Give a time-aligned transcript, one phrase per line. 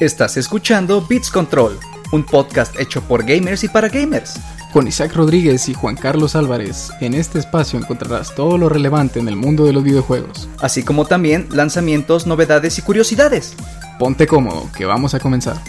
[0.00, 1.78] Estás escuchando Beats Control,
[2.10, 4.40] un podcast hecho por gamers y para gamers.
[4.72, 9.28] Con Isaac Rodríguez y Juan Carlos Álvarez, en este espacio encontrarás todo lo relevante en
[9.28, 10.48] el mundo de los videojuegos.
[10.58, 13.54] Así como también lanzamientos, novedades y curiosidades.
[13.98, 15.60] Ponte cómodo, que vamos a comenzar.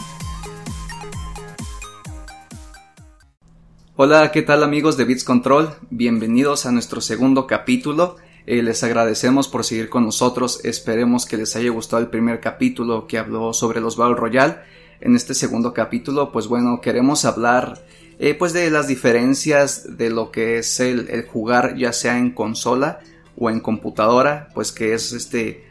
[3.98, 5.76] Hola, ¿qué tal amigos de Beats Control?
[5.90, 8.16] Bienvenidos a nuestro segundo capítulo.
[8.48, 10.62] Eh, les agradecemos por seguir con nosotros.
[10.64, 14.58] Esperemos que les haya gustado el primer capítulo que habló sobre los Battle Royale.
[15.00, 17.84] En este segundo capítulo, pues bueno, queremos hablar
[18.20, 23.00] eh, pues de las diferencias de lo que es el, jugar ya sea en consola
[23.36, 25.66] o en computadora, pues que es este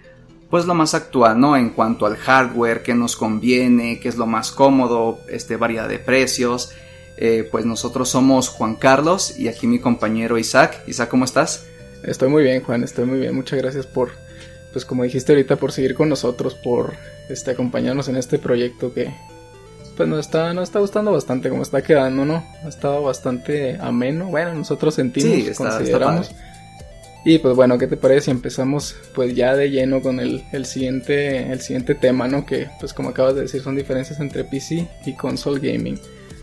[0.50, 1.56] pues lo más actual, ¿no?
[1.56, 6.00] En cuanto al hardware, qué nos conviene, qué es lo más cómodo, este variedad de
[6.00, 6.72] precios.
[7.18, 10.82] Eh, pues nosotros somos Juan Carlos y aquí mi compañero Isaac.
[10.88, 11.69] Isaac, ¿cómo estás?
[12.02, 13.34] Estoy muy bien, Juan, estoy muy bien.
[13.34, 14.10] Muchas gracias por,
[14.72, 16.94] pues como dijiste ahorita, por seguir con nosotros, por
[17.28, 19.14] este, acompañarnos en este proyecto que,
[19.96, 22.44] pues nos está, nos está gustando bastante como está quedando, ¿no?
[22.64, 24.26] Ha estado bastante ameno.
[24.26, 26.30] Bueno, nosotros sentimos, sí, está, consideramos.
[26.30, 26.50] Está
[27.24, 30.64] y pues bueno, ¿qué te parece si empezamos pues ya de lleno con el, el,
[30.64, 32.46] siguiente, el siguiente tema, ¿no?
[32.46, 36.00] Que pues como acabas de decir son diferencias entre PC y console gaming.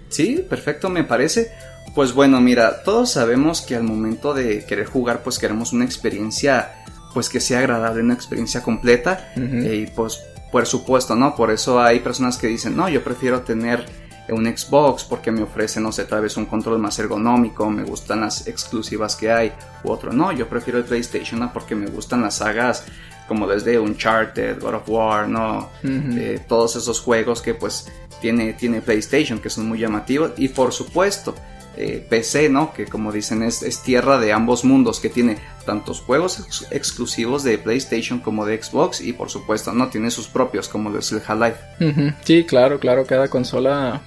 [0.09, 1.51] Sí, perfecto, me parece.
[1.97, 6.83] Pues bueno, mira, todos sabemos que al momento de querer jugar, pues queremos una experiencia,
[7.11, 9.31] pues que sea agradable, una experiencia completa.
[9.35, 9.73] Uh -huh.
[9.73, 11.35] Y pues, por supuesto, ¿no?
[11.35, 13.83] Por eso hay personas que dicen, no, yo prefiero tener
[14.29, 18.21] un Xbox porque me ofrece, no sé, tal vez un control más ergonómico, me gustan
[18.21, 19.51] las exclusivas que hay,
[19.83, 21.51] u otro, no, yo prefiero el PlayStation ¿no?
[21.51, 22.83] porque me gustan las sagas
[23.27, 25.71] como desde Uncharted, God of War, ¿no?
[25.83, 26.17] Uh -huh.
[26.19, 27.87] eh, todos esos juegos que pues
[28.21, 31.33] tiene, tiene PlayStation, que son muy llamativos, y por supuesto,
[31.77, 32.73] eh, PC, ¿no?
[32.73, 37.43] Que como dicen es, es, tierra de ambos mundos, que tiene tantos juegos ex exclusivos
[37.43, 39.89] de PlayStation como de Xbox y por supuesto, ¿no?
[39.89, 42.15] Tiene sus propios como lo es el Half-Life.
[42.23, 44.01] Sí, claro, claro, cada consola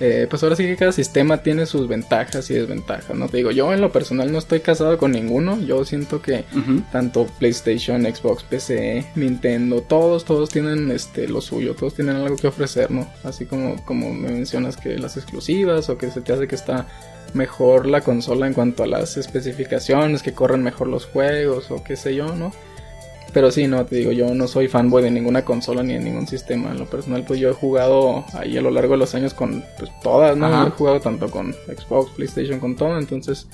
[0.00, 3.28] eh, pues ahora sí que cada sistema tiene sus ventajas y desventajas, ¿no?
[3.28, 6.56] Te digo, yo en lo personal no estoy casado con ninguno, yo siento que uh
[6.56, 6.90] -huh.
[6.92, 12.46] tanto PlayStation, Xbox, PC, Nintendo, todos, todos tienen este, lo suyo, todos tienen algo que
[12.46, 13.08] ofrecer, ¿no?
[13.24, 16.86] Así como, como me mencionas que las exclusivas o que se te hace que está
[17.34, 21.96] mejor la consola en cuanto a las especificaciones, que corren mejor los juegos o qué
[21.96, 22.52] sé yo, ¿no?
[23.32, 26.26] Pero sí, no, te digo, yo no soy fanboy de ninguna consola ni de ningún
[26.26, 26.70] sistema.
[26.70, 29.62] En lo personal, pues yo he jugado ahí a lo largo de los años con
[29.78, 30.46] pues, todas, ¿no?
[30.46, 30.68] Ajá.
[30.68, 33.46] He jugado tanto con Xbox, PlayStation, con todo, entonces...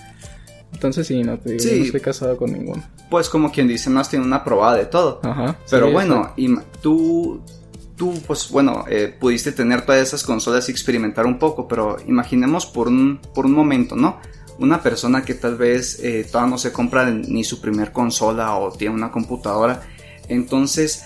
[0.73, 1.71] Entonces sí, no te digo, sí.
[1.71, 2.83] yo no estoy casado con ninguno.
[3.09, 5.21] Pues como quien dice, no has tenido una probada de todo.
[5.23, 5.57] Ajá.
[5.71, 6.53] Pero sí, bueno, y
[6.83, 7.41] tú,
[7.97, 12.67] tú, pues bueno, eh, pudiste tener todas esas consolas y experimentar un poco, pero imaginemos
[12.67, 14.19] por un, por un momento, ¿no?
[14.59, 18.73] Una persona que tal vez eh, todavía no se compra ni su primer consola o
[18.73, 19.83] tiene una computadora,
[20.29, 21.05] entonces,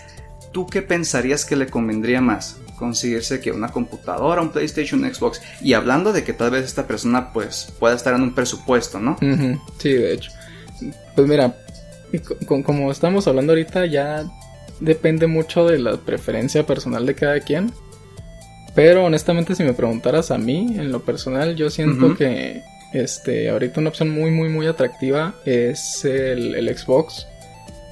[0.52, 2.58] ¿tú qué pensarías que le convendría más?
[2.78, 5.40] Conseguirse que una computadora, un PlayStation, un Xbox.
[5.60, 9.12] Y hablando de que tal vez esta persona pues pueda estar en un presupuesto, ¿no?
[9.20, 9.60] Uh -huh.
[9.78, 10.30] Sí, de hecho.
[11.16, 11.56] Pues mira,
[12.64, 14.24] como estamos hablando ahorita ya
[14.80, 17.72] depende mucho de la preferencia personal de cada quien.
[18.76, 22.16] Pero honestamente si me preguntaras a mí, en lo personal, yo siento uh -huh.
[22.16, 22.62] que
[22.92, 27.26] este, ahorita una opción muy, muy, muy atractiva es el, el, Xbox.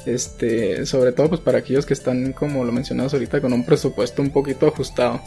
[0.07, 4.23] Este, sobre todo pues para aquellos que están, como lo mencionamos ahorita, con un presupuesto
[4.23, 5.21] un poquito ajustado.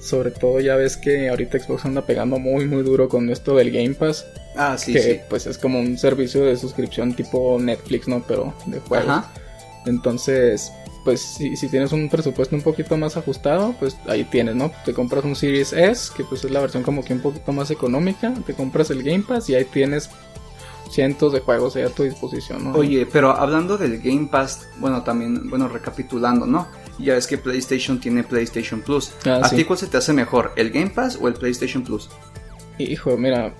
[0.00, 3.70] Sobre todo ya ves que ahorita Xbox anda pegando muy, muy duro con esto del
[3.70, 4.24] Game Pass.
[4.54, 5.20] Ah, sí, que sí.
[5.28, 8.24] pues es como un servicio de suscripción tipo Netflix, ¿no?
[8.26, 9.08] Pero de juegos.
[9.08, 9.32] Ajá.
[9.84, 10.72] Entonces,
[11.06, 14.72] pues si, si, tienes un presupuesto un poquito más ajustado, pues ahí tienes, ¿no?
[14.84, 17.70] Te compras un Series S, que pues es la versión como que un poquito más
[17.70, 20.10] económica, te compras el Game Pass y ahí tienes
[20.90, 22.72] cientos de juegos ahí a tu disposición, ¿no?
[22.72, 26.66] Oye, pero hablando del Game Pass, bueno, también, bueno, recapitulando, ¿no?
[26.98, 29.12] Ya es que PlayStation tiene PlayStation Plus.
[29.26, 29.54] Ah, ¿A sí.
[29.54, 32.08] ti cuál se te hace mejor, el Game Pass o el PlayStation Plus?
[32.78, 33.54] Hijo, mira,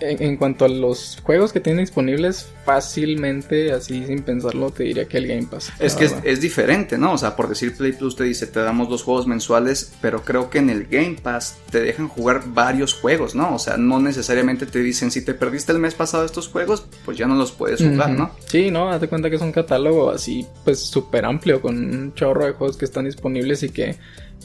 [0.00, 5.06] en, en, cuanto a los juegos que tienen disponibles, fácilmente, así sin pensarlo, te diría
[5.06, 5.72] que el Game Pass.
[5.78, 7.12] Es que es, es, diferente, ¿no?
[7.14, 10.50] O sea, por decir Play Plus te dice, te damos dos juegos mensuales, pero creo
[10.50, 13.54] que en el Game Pass te dejan jugar varios juegos, ¿no?
[13.54, 17.16] O sea, no necesariamente te dicen, si te perdiste el mes pasado estos juegos, pues
[17.16, 18.18] ya no los puedes jugar, uh -huh.
[18.18, 18.30] ¿no?
[18.46, 22.46] Sí, no, date cuenta que es un catálogo así, pues súper amplio, con un chorro
[22.46, 23.96] de juegos que están disponibles y que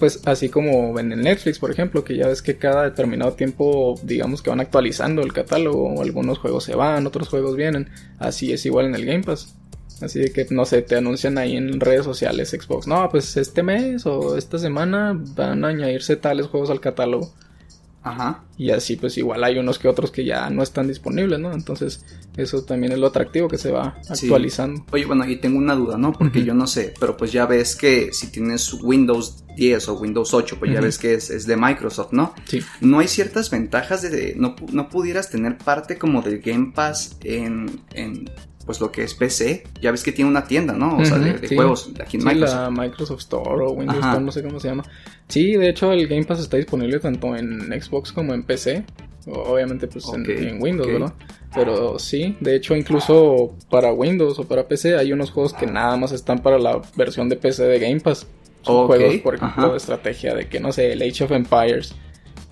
[0.03, 3.97] pues así como en el Netflix, por ejemplo, que ya ves que cada determinado tiempo,
[4.03, 7.89] digamos que van actualizando el catálogo, algunos juegos se van, otros juegos vienen,
[8.19, 9.55] así es igual en el Game Pass.
[10.01, 13.63] Así de que, no sé, te anuncian ahí en redes sociales Xbox, no, pues este
[13.63, 17.31] mes o esta semana van a añadirse tales juegos al catálogo.
[18.03, 18.43] Ajá.
[18.57, 21.53] Y así pues igual hay unos que otros que ya no están disponibles, ¿no?
[21.53, 22.05] Entonces
[22.37, 24.85] eso también es lo atractivo que se va actualizando.
[24.91, 26.11] Oye, bueno, y tengo una duda, ¿no?
[26.13, 30.33] Porque yo no sé, pero pues ya ves que si tienes Windows 10 o Windows
[30.33, 32.33] 8, pues ya ves que es, de Microsoft, ¿no?
[32.45, 32.61] Sí.
[32.81, 34.35] No hay ciertas ventajas de...
[34.35, 38.29] No, no pudieras tener parte como del Game Pass en, en
[38.65, 40.97] pues lo que es PC, ya ves que tiene una tienda, ¿no?
[40.97, 44.43] O sea, de, juegos aquí en sí, la Microsoft Store o Windows Store, no sé
[44.43, 44.83] cómo se llama.
[45.27, 48.85] Sí, de hecho el Game Pass está disponible tanto en Xbox como en PC.
[49.25, 51.13] Obviamente pues en, Windows, ¿verdad?
[51.55, 55.95] Pero sí, de hecho incluso para Windows o para PC hay unos juegos que nada
[55.95, 58.27] más están para la versión de PC de Game Pass.
[58.63, 61.95] Son juegos, por ejemplo, de estrategia de que, no sé, el Age of Empires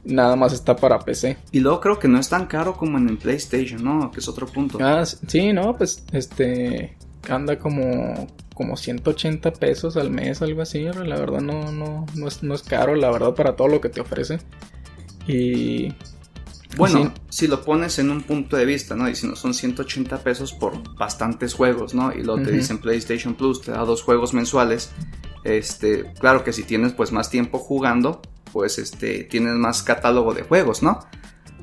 [0.04, 1.38] nada más está para PC.
[1.52, 4.12] Y luego creo que no es tan caro como en el PlayStation, ¿no?
[4.12, 4.78] Que es otro punto.
[4.82, 6.98] Ah, sí, no, pues este
[7.30, 8.28] anda como
[8.62, 12.62] como 180 pesos al mes, algo así, la verdad no, no, no, es, no es
[12.62, 14.40] caro, la verdad, para todo lo que te ofrece.
[15.28, 15.94] Y...
[16.78, 19.10] Bueno, si lo pones en un punto de vista, ¿no?
[19.10, 22.14] Y si no son 180 pesos por bastantes juegos, ¿no?
[22.14, 24.92] Y luego te dicen PlayStation Plus, te da dos juegos mensuales.
[25.44, 28.22] Este, claro que si tienes pues más tiempo jugando,
[28.52, 31.00] pues este, tienes más catálogo de juegos, ¿no?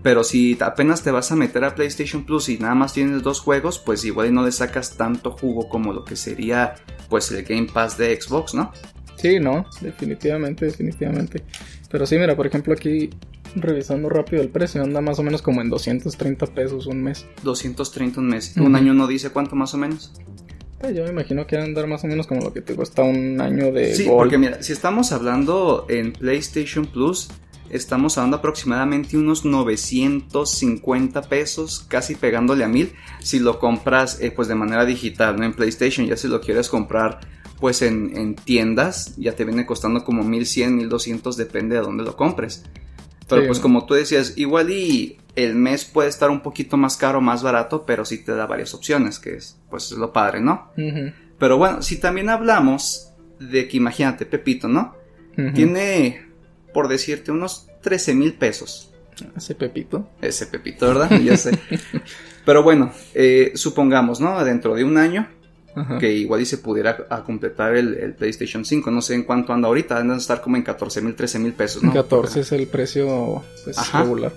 [0.03, 3.41] Pero si apenas te vas a meter a PlayStation Plus y nada más tienes dos
[3.41, 6.75] juegos, pues igual no le sacas tanto jugo como lo que sería
[7.09, 8.73] pues el Game Pass de Xbox, ¿no?
[9.17, 11.43] Sí, no, definitivamente, definitivamente.
[11.91, 13.11] Pero sí, mira, por ejemplo aquí
[13.57, 17.27] revisando rápido el precio, anda más o menos como en 230 pesos un mes.
[17.43, 18.57] 230 un mes.
[18.57, 20.13] ¿Un año no dice cuánto más o menos?
[20.81, 22.75] Pues yo me imagino que van a andar más o menos como lo que te
[22.75, 27.29] cuesta un año de Sí, porque mira, si estamos hablando en PlayStation Plus,
[27.71, 34.47] estamos hablando aproximadamente unos 950 pesos, casi pegándole a mil, si lo compras eh, pues
[34.47, 37.21] de manera digital, no en PlayStation, ya si lo quieres comprar
[37.59, 42.17] pues en, en tiendas, ya te viene costando como 1100, 1200, depende de dónde lo
[42.17, 42.63] compres.
[43.29, 47.21] Pero pues como tú decías, igual y el mes puede estar un poquito más caro,
[47.21, 50.73] más barato, pero sí te da varias opciones, que es pues es lo padre, ¿no?
[51.39, 54.97] Pero bueno, si también hablamos de que imagínate, Pepito, ¿no?
[55.55, 56.27] Tiene,
[56.75, 58.93] por decirte, unos 13 mil pesos.
[59.37, 60.09] Ese Pepito.
[60.21, 61.11] Ese Pepito, ¿verdad?
[61.21, 61.57] ya sé.
[62.45, 64.43] Pero bueno, eh, supongamos, ¿no?
[64.45, 65.29] Dentro de un año,
[65.99, 68.91] que igual y se pudiera a completar el, PlayStation 5.
[68.91, 71.53] No sé en cuánto anda ahorita, andan a estar como en 14 mil, 13 mil
[71.53, 71.93] pesos, ¿no?
[71.93, 74.33] 14 es el precio pues, regular.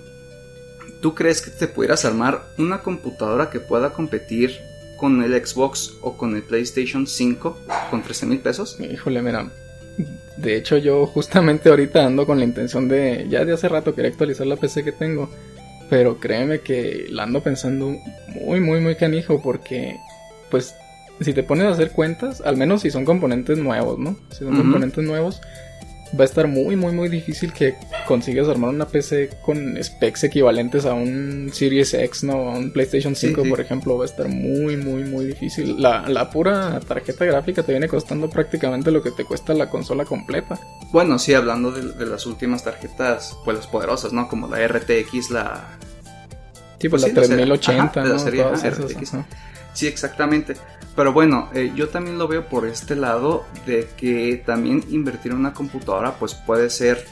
[1.01, 4.59] ¿Tú crees que te pudieras armar una computadora que pueda competir
[4.97, 7.57] con el Xbox o con el PlayStation 5
[7.89, 8.79] con 13 mil pesos?
[8.79, 9.51] Híjole, mira.
[10.38, 13.25] De hecho, yo justamente ahorita ando con la intención de.
[13.29, 15.29] Ya de hace rato quería actualizar la PC que tengo.
[15.89, 17.97] Pero créeme que la ando pensando
[18.27, 19.41] muy, muy, muy canijo.
[19.41, 19.97] Porque,
[20.49, 20.75] pues,
[21.19, 24.16] si te pones a hacer cuentas, al menos si son componentes nuevos, ¿no?
[24.30, 25.42] Si son componentes nuevos,
[26.19, 27.75] va a estar muy, muy, muy difícil que
[28.06, 32.34] consigas armar una PC con specs equivalentes a un Series X, ¿no?
[32.34, 35.81] A un PlayStation 5, por ejemplo, va a estar muy, muy, muy difícil.
[35.81, 40.06] La, la, pura tarjeta gráfica te viene costando prácticamente lo que te cuesta la consola
[40.06, 40.60] completa.
[40.92, 44.28] Bueno, sí, hablando de, las últimas tarjetas, pues las poderosas, ¿no?
[44.28, 45.78] Como la RTX, la...
[46.80, 49.25] Sí, pues, pues la 3080, ¿no?
[49.74, 50.56] Sí, exactamente.
[50.95, 55.38] Pero bueno, eh, yo también lo veo por este lado de que también invertir en
[55.38, 57.05] una computadora pues puede ser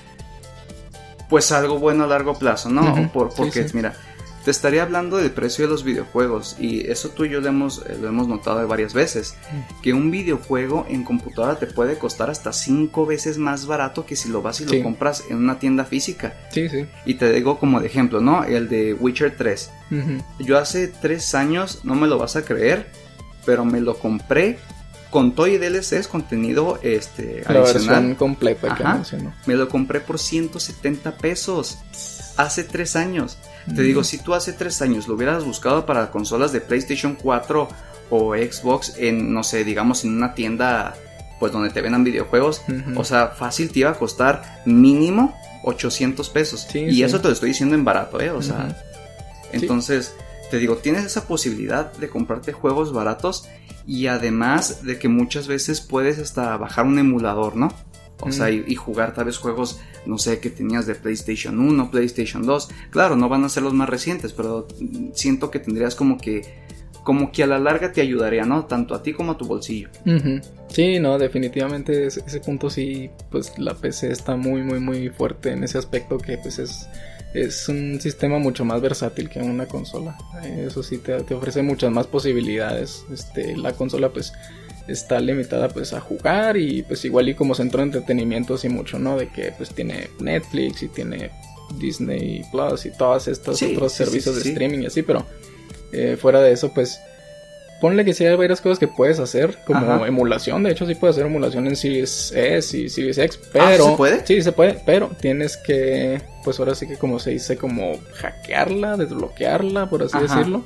[1.30, 3.12] pues algo bueno a largo plazo, ¿no?
[3.14, 3.96] por, porque mira,
[4.44, 7.84] te estaría hablando del precio de los videojuegos y eso tú y yo lo hemos,
[7.86, 9.36] eh, lo hemos notado varias veces,
[9.82, 14.30] que un videojuego en computadora te puede costar hasta cinco veces más barato que si
[14.30, 16.34] lo vas y lo compras en una tienda física.
[16.52, 16.88] Sí, sí.
[17.06, 18.44] Y te digo como de ejemplo, ¿no?
[18.44, 19.72] El de Witcher 3.
[20.40, 22.88] Yo hace tres años, no me lo vas a creer,
[23.46, 24.60] pero me lo compré
[25.10, 29.18] con todo y DLCs, contenido este, La versión completa que
[29.48, 31.80] Me lo compré por 170 pesos
[32.38, 33.38] hace tres años.
[33.76, 37.68] Te digo, si tú hace tres años lo hubieras buscado para consolas de PlayStation 4
[38.10, 40.96] o Xbox en, no sé, digamos en una tienda
[41.40, 42.64] pues donde te vendan videojuegos,
[42.96, 46.68] o sea, fácil te iba a costar mínimo 800 pesos.
[46.74, 48.32] y eso te lo estoy diciendo en barato, ¿eh?
[48.32, 48.76] O sea,
[49.52, 50.14] entonces
[50.50, 53.48] te digo, tienes esa posibilidad de comprarte juegos baratos
[53.86, 57.74] y además de que muchas veces puedes hasta bajar un emulador, ¿no?
[58.22, 62.46] O sea, y, jugar tal vez juegos, no sé, que tenías de PlayStation 1, PlayStation
[62.46, 62.70] 2.
[62.90, 64.68] Claro, no van a ser los más recientes, pero
[65.14, 66.68] siento que tendrías como que
[67.04, 68.66] como que a la larga te ayudaría, ¿no?
[68.66, 69.90] Tanto a ti como a tu bolsillo.
[70.68, 75.52] Sí, no, definitivamente ese, ese, punto sí, pues la PC está muy, muy, muy fuerte
[75.52, 76.88] en ese aspecto que pues es
[77.34, 80.18] es un sistema mucho más versátil que una consola.
[80.44, 83.06] Eso sí te, ofrece muchas más posibilidades.
[83.12, 84.34] Este, la consola pues
[84.88, 88.98] está limitada pues a jugar y pues igual y como centro de entretenimiento sí mucho,
[88.98, 89.18] ¿no?
[89.18, 91.30] De que pues tiene Netflix y tiene
[91.78, 95.26] Disney Plus y todos estos otros servicios de streaming y así, pero
[95.92, 97.00] eh, fuera de eso, pues
[97.80, 100.64] ponle que sí hay varias cosas que puedes hacer, como emulación.
[100.64, 103.88] De hecho, sí puedes hacer emulación en Series S y Series X, pero.
[103.88, 104.26] ¿Ah, ¿Se puede?
[104.26, 108.98] Sí, se puede, pero tienes que, pues ahora sí que, como se dice, como hackearla,
[108.98, 110.64] desbloquearla, por así decirlo.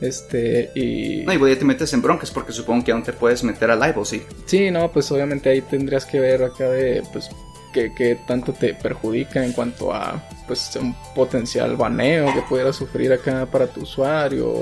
[0.00, 1.24] Este, y.
[1.26, 3.76] No, y ya te metes en broncas porque supongo que aún te puedes meter a
[3.76, 4.22] live, ¿o sí?
[4.46, 7.28] Sí, no, pues obviamente ahí tendrías que ver acá de, pues,
[7.72, 13.46] que, tanto te perjudica en cuanto a pues un potencial baneo que pudiera sufrir acá
[13.46, 14.52] para tu usuario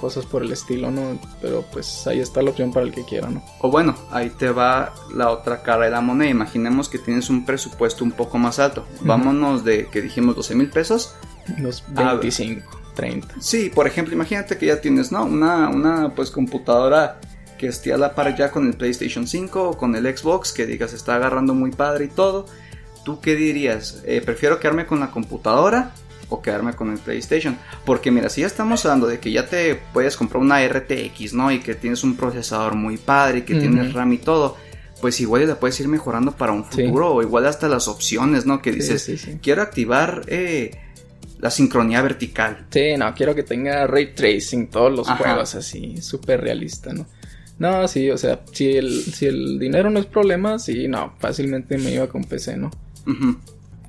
[0.00, 1.18] cosas por el estilo, ¿no?
[1.40, 3.42] Pero pues ahí está la opción para el que quiera, ¿no?
[3.58, 6.30] O bueno, ahí te va la otra cara de la moneda.
[6.30, 8.86] Imaginemos que tienes un presupuesto un poco más alto.
[9.00, 11.16] Vámonos de que dijimos 12 mil pesos.
[11.58, 12.62] Los 25,
[12.94, 13.34] 30.
[13.40, 15.24] Sí, por ejemplo, imagínate que ya tienes, ¿no?
[15.24, 17.18] Una, una pues computadora
[17.58, 20.66] que esté a la par ya con el PlayStation 5 o con el Xbox, que
[20.66, 22.46] digas está agarrando muy padre y todo.
[23.04, 24.02] ¿Tú qué dirías?
[24.06, 25.92] Eh, ¿Prefiero quedarme con la computadora
[26.28, 27.58] o quedarme con el PlayStation?
[27.84, 31.50] Porque mira, si ya estamos hablando de que ya te puedes comprar una RTX, ¿no?
[31.50, 34.56] Y que tienes un procesador muy padre y que tienes RAM y todo.
[35.00, 38.62] Pues igual la puedes ir mejorando para un futuro o igual hasta las opciones, ¿no?
[38.62, 40.70] Que dices, quiero activar eh,
[41.40, 42.66] la sincronía vertical.
[42.70, 47.04] Sí, no, quiero que tenga ray tracing todos los juegos así, súper realista, ¿no?
[47.58, 51.78] No, sí, o sea, si el, si el dinero no es problema, sí, no, fácilmente
[51.78, 52.70] me iba con PC, ¿no?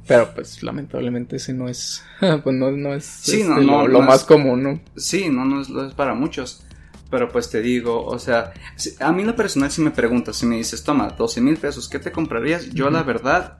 [0.07, 4.81] Pero pues lamentablemente ese no es, pues no, no es este, lo, más común, ¿no?
[4.95, 6.65] Sí, no, no es, lo es para muchos.
[7.09, 8.53] Pero pues te digo, o sea,
[8.99, 11.99] a mí la personal si me preguntas, si me dices, toma, 12 mil pesos, ¿qué
[11.99, 12.71] te comprarías?
[12.71, 13.59] Yo la verdad,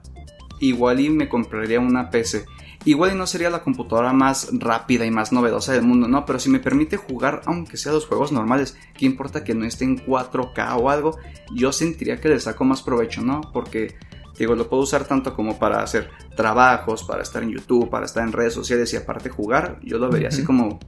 [0.60, 2.46] igual y me compraría una PC.
[2.86, 6.38] Igual y no sería la computadora más rápida y más novedosa del mundo, no, pero
[6.38, 10.04] si me permite jugar, aunque sea los juegos normales, ¿qué importa que no esté en
[10.04, 11.16] 4K o algo?
[11.54, 13.40] Yo sentiría que le saco más provecho, ¿no?
[13.54, 13.96] Porque,
[14.38, 18.24] digo, lo puedo usar tanto como para hacer trabajos, para estar en YouTube, para estar
[18.24, 20.78] en redes sociales y aparte jugar, yo lo vería así como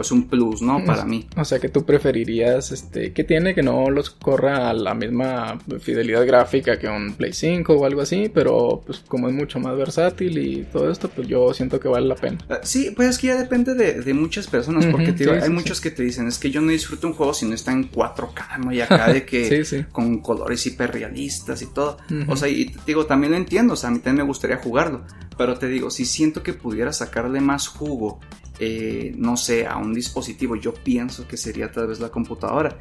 [0.00, 0.82] pues un plus, ¿no?
[0.82, 1.26] Para mí.
[1.36, 5.58] O sea que tú preferirías, este, que tiene que no los corra a la misma
[5.78, 9.76] fidelidad gráfica que un Play 5 o algo así, pero pues como es mucho más
[9.76, 12.38] versátil y todo esto, pues yo siento que vale la pena.
[12.48, 16.02] Ah, sí, pues es que ya depende de, muchas personas, porque hay muchos que te
[16.02, 18.72] dicen, es que yo no disfruto un juego si no está en 4K, ¿no?
[18.72, 21.98] Y acá de que con colores hiperrealistas y todo.
[22.26, 24.56] O sea, y te digo, también lo entiendo, o sea, a mí también me gustaría
[24.56, 25.04] jugarlo,
[25.36, 28.18] pero te digo, si siento que pudiera sacarle más jugo
[28.60, 32.78] eh, no sé, a un dispositivo, yo pienso que sería tal vez la computadora.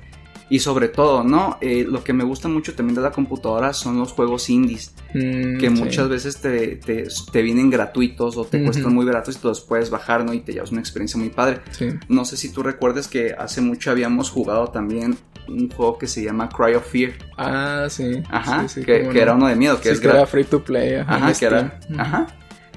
[0.51, 1.57] Y sobre todo, ¿no?
[1.61, 5.59] Eh, lo que me gusta mucho también de la computadora son los juegos indies, mm,
[5.59, 9.61] que muchas veces te, te, vienen gratuitos o te cuestan muy baratos y te los
[9.61, 10.33] puedes bajar, ¿no?
[10.33, 11.61] Y te llevas una experiencia muy padre.
[12.07, 15.17] No sé si tú recuerdes que hace mucho habíamos jugado también
[15.47, 17.13] un juego que se llama Cry of Fear.
[17.37, 18.23] Ah, sí.
[18.29, 20.95] Ajá, que, era uno de miedo, que es que era free to play.
[20.95, 22.27] Ajá, que era, ajá,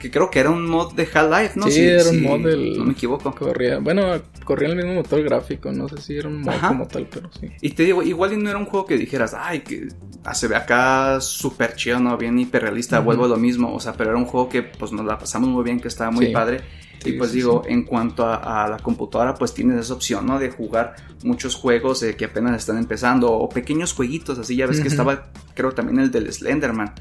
[0.02, 1.70] que creo que era un mod de Half-Life, ¿no?
[1.70, 2.76] Sí, era un mod del...
[2.76, 3.32] No me equivoco.
[3.32, 7.06] Corría, bueno, corría el mismo motor gráfico, no sé si era un mod como tal,
[7.08, 7.52] pero sí.
[7.60, 9.86] Y te digo, igual no era un juego que dijeras, ay, que
[10.34, 12.16] se ve acá súper chido, ¿no?
[12.16, 15.06] Bien hiperrealista, vuelvo a lo mismo, o sea, pero era un juego que pues nos
[15.06, 16.62] la pasamos muy bien, que estaba muy padre.
[17.04, 20.40] y pues digo, en cuanto a, la computadora, pues tienes esa opción, ¿no?
[20.40, 24.88] De jugar muchos juegos que apenas están empezando o pequeños jueguitos, así ya ves que
[24.88, 26.92] estaba, creo también el del Slenderman.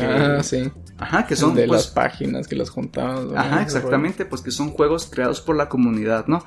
[0.00, 0.70] Ah, sí.
[0.98, 3.26] Ajá, que son de pues, las páginas que las juntabas.
[3.34, 6.44] Ajá, exactamente, pues que son juegos creados por la comunidad, ¿no?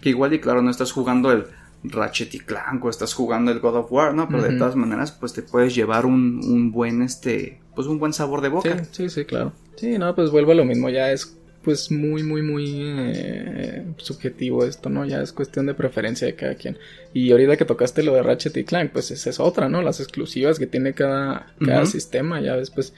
[0.00, 1.46] Que igual y claro, no estás jugando el
[1.84, 4.28] Ratchet y Clank o estás jugando el God of War, ¿no?
[4.28, 8.12] Pero de todas maneras, pues te puedes llevar un, un, buen, este, pues un buen
[8.12, 8.84] sabor de boca.
[8.84, 9.52] Sí, sí, sí, claro.
[9.76, 14.64] Sí, no, pues vuelvo a lo mismo, ya es pues muy, muy, muy eh, subjetivo
[14.64, 15.04] esto, ¿no?
[15.04, 16.78] Ya es cuestión de preferencia de cada quien.
[17.14, 19.82] Y ahorita que tocaste lo de Ratchet y Clank, pues esa es otra, ¿no?
[19.82, 22.92] Las exclusivas que tiene cada, cada sistema, ya después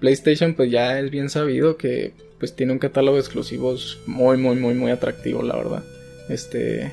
[0.00, 4.56] PlayStation pues ya es bien sabido que pues tiene un catálogo de exclusivos muy muy
[4.56, 5.84] muy muy atractivo la verdad.
[6.28, 6.92] Este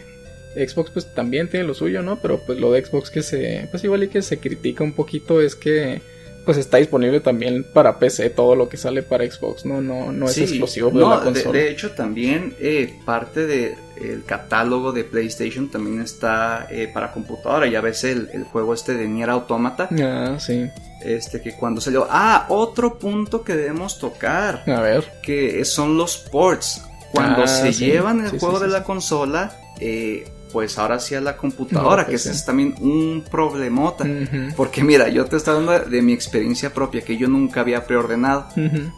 [0.55, 2.19] Xbox pues también tiene lo suyo, ¿no?
[2.21, 5.41] Pero pues lo de Xbox que se pues igual y que se critica un poquito
[5.41, 6.01] es que
[6.45, 10.27] pues está disponible también para PC todo lo que sale para Xbox, no no no
[10.27, 11.51] es exclusivo de la consola.
[11.51, 17.67] De, hecho también eh, parte del catálogo de PlayStation también está eh, para computadora.
[17.67, 19.89] Ya ves el, el, juego este de Nier Automata.
[19.99, 20.69] Ah, sí.
[21.01, 22.07] Este que cuando salió.
[22.09, 24.63] Ah, otro punto que debemos tocar.
[24.67, 25.19] A ver.
[25.21, 26.83] Que son los ports.
[27.11, 29.51] Cuando ah, se llevan el juego de la consola.
[29.79, 34.05] Eh, pues ahora sí a la computadora, que ese es también un problemota.
[34.55, 38.47] Porque mira, yo te estoy hablando de mi experiencia propia, que yo nunca había preordenado.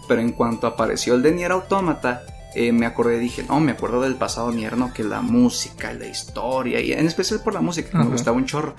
[0.07, 2.23] Pero en cuanto apareció el de Nier Automata,
[2.55, 4.93] eh, me acordé, dije, no, me acuerdo del pasado Nier, ¿no?
[4.93, 8.45] Que la música, la historia, y en especial por la música, que me gustaba un
[8.45, 8.75] chorro.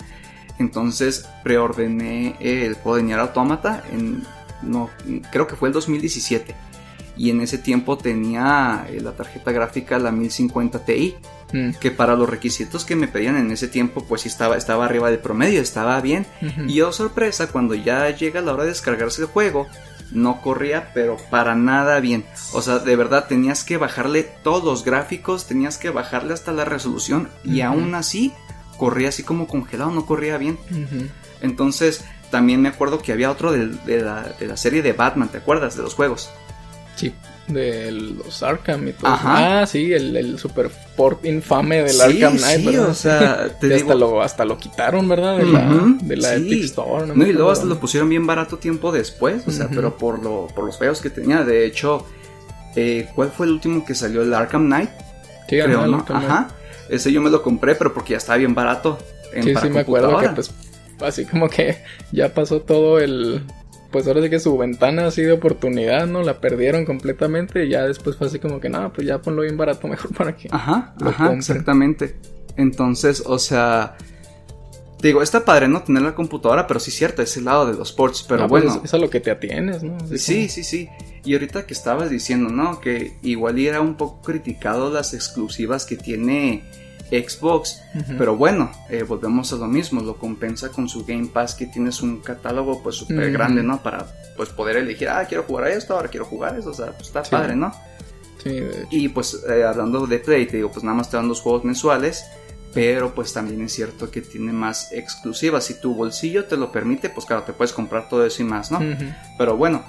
[0.58, 4.24] Entonces preordené el juego de Nier Automata en,
[4.62, 4.90] no,
[5.30, 6.54] creo que fue el 2017.
[7.18, 11.16] Y en ese tiempo tenía eh, la tarjeta gráfica la 1050 Ti.
[11.52, 11.70] Mm.
[11.80, 15.10] Que para los requisitos que me pedían en ese tiempo, pues sí estaba, estaba arriba
[15.10, 16.26] del promedio, estaba bien.
[16.66, 19.66] Y yo, sorpresa, cuando ya llega la hora de descargarse el juego,
[20.12, 22.24] no corría, pero para nada bien.
[22.52, 26.64] O sea, de verdad tenías que bajarle todos los gráficos, tenías que bajarle hasta la
[26.64, 28.32] resolución y aún así
[28.76, 30.58] corría así como congelado, no corría bien.
[31.40, 33.66] Entonces, también me acuerdo que había otro de,
[34.00, 35.76] la, de, la, serie de Batman, ¿te acuerdas?
[35.76, 36.30] De los juegos.
[36.98, 37.14] Sí,
[37.46, 39.08] de los Arkham y todo.
[39.08, 44.20] Ah, sí, el, super port infame del Arkham Knight, sí, o sea, te hasta, lo,
[44.20, 45.38] hasta lo quitaron, ¿verdad?
[45.38, 47.06] De la, de la Epic Store.
[47.06, 50.48] No, y luego hasta lo pusieron bien barato tiempo después, o sea, pero por, lo,
[50.48, 51.44] por los feos que tenía.
[51.44, 52.04] De hecho,
[52.74, 54.22] eh, ¿cuál fue el último que salió?
[54.22, 54.90] El Arkham Knight.
[55.48, 56.04] Sí, creo, ¿no?
[56.08, 56.48] Ajá.
[56.88, 58.98] Ese yo me lo compré, pero porque ya estaba bien barato.
[59.32, 60.50] En, sí, sí, me acuerdo que pues
[61.00, 63.44] así como que ya pasó todo el...
[63.90, 66.22] Pues ahora sí que su ventana así de oportunidad, ¿no?
[66.22, 69.56] La perdieron completamente y ya después fue así como que, no, pues ya ponlo bien
[69.56, 70.48] barato mejor para que...
[70.50, 72.16] Ajá, ajá, exactamente.
[72.56, 73.96] Entonces, o sea...
[75.00, 75.84] Digo, está padre, ¿no?
[75.84, 78.64] Tener la computadora, pero sí es cierto, es el lado de los ports, pero pues,
[78.64, 78.82] bueno.
[78.84, 79.96] es, a lo que te atienes, ¿no?
[80.16, 80.88] sí, sí, sí.
[81.24, 82.80] Y ahorita que estabas diciendo, ¿no?
[82.80, 86.64] Que igual era un poco criticado las exclusivas que tiene
[87.10, 87.82] Xbox.
[88.16, 92.02] Pero bueno, eh, volvemos a lo mismo, lo compensa con su Game Pass que tienes
[92.02, 93.82] un catálogo pues súper grande, ¿no?
[93.82, 96.92] Para pues poder elegir, ah, quiero jugar a esto, ahora quiero jugar eso, o sea,
[96.92, 97.72] pues está padre, ¿no?
[98.42, 98.60] Sí,
[98.90, 101.64] Y pues eh, hablando de Play, te digo, pues nada más te dan dos juegos
[101.64, 102.24] mensuales,
[102.72, 105.64] pero pues también es cierto que tiene más exclusivas.
[105.64, 108.70] Si tu bolsillo te lo permite, pues claro, te puedes comprar todo eso y más,
[108.70, 108.78] ¿no?
[109.36, 109.84] Pero bueno,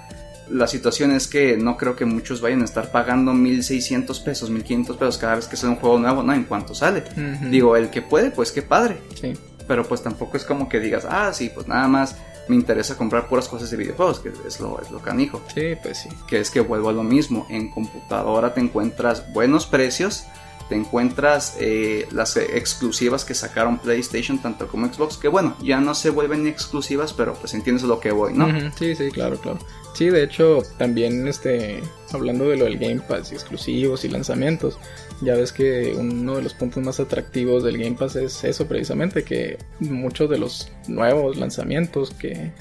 [0.49, 4.97] la situación es que no creo que muchos vayan a estar pagando 1600 pesos, 1500
[4.97, 6.33] pesos cada vez que sale un juego nuevo, ¿no?
[6.33, 7.03] En cuanto sale.
[7.49, 8.97] Digo, el que puede, pues qué padre.
[9.19, 9.33] Sí.
[9.67, 12.15] Pero pues tampoco es como que digas, ah, sí, pues nada más
[12.47, 15.41] me interesa comprar puras cosas de videojuegos, que es lo, es lo canijo.
[15.53, 16.09] Sí, pues sí.
[16.27, 20.25] Que es que vuelvo a lo mismo, en computadora te encuentras buenos precios,
[20.69, 25.95] te encuentras eh, las exclusivas que sacaron PlayStation tanto como Xbox, que bueno, ya no
[25.95, 28.47] se vuelven exclusivas, pero pues entiendes lo que voy, ¿no?
[28.77, 29.59] Sí, sí, claro, claro.
[29.93, 31.81] Sí, de hecho, también este,
[32.13, 34.77] hablando de lo del Game Pass y exclusivos y lanzamientos,
[35.21, 39.23] ya ves que uno de los puntos más atractivos del Game Pass es eso precisamente,
[39.23, 42.51] que muchos de los nuevos lanzamientos que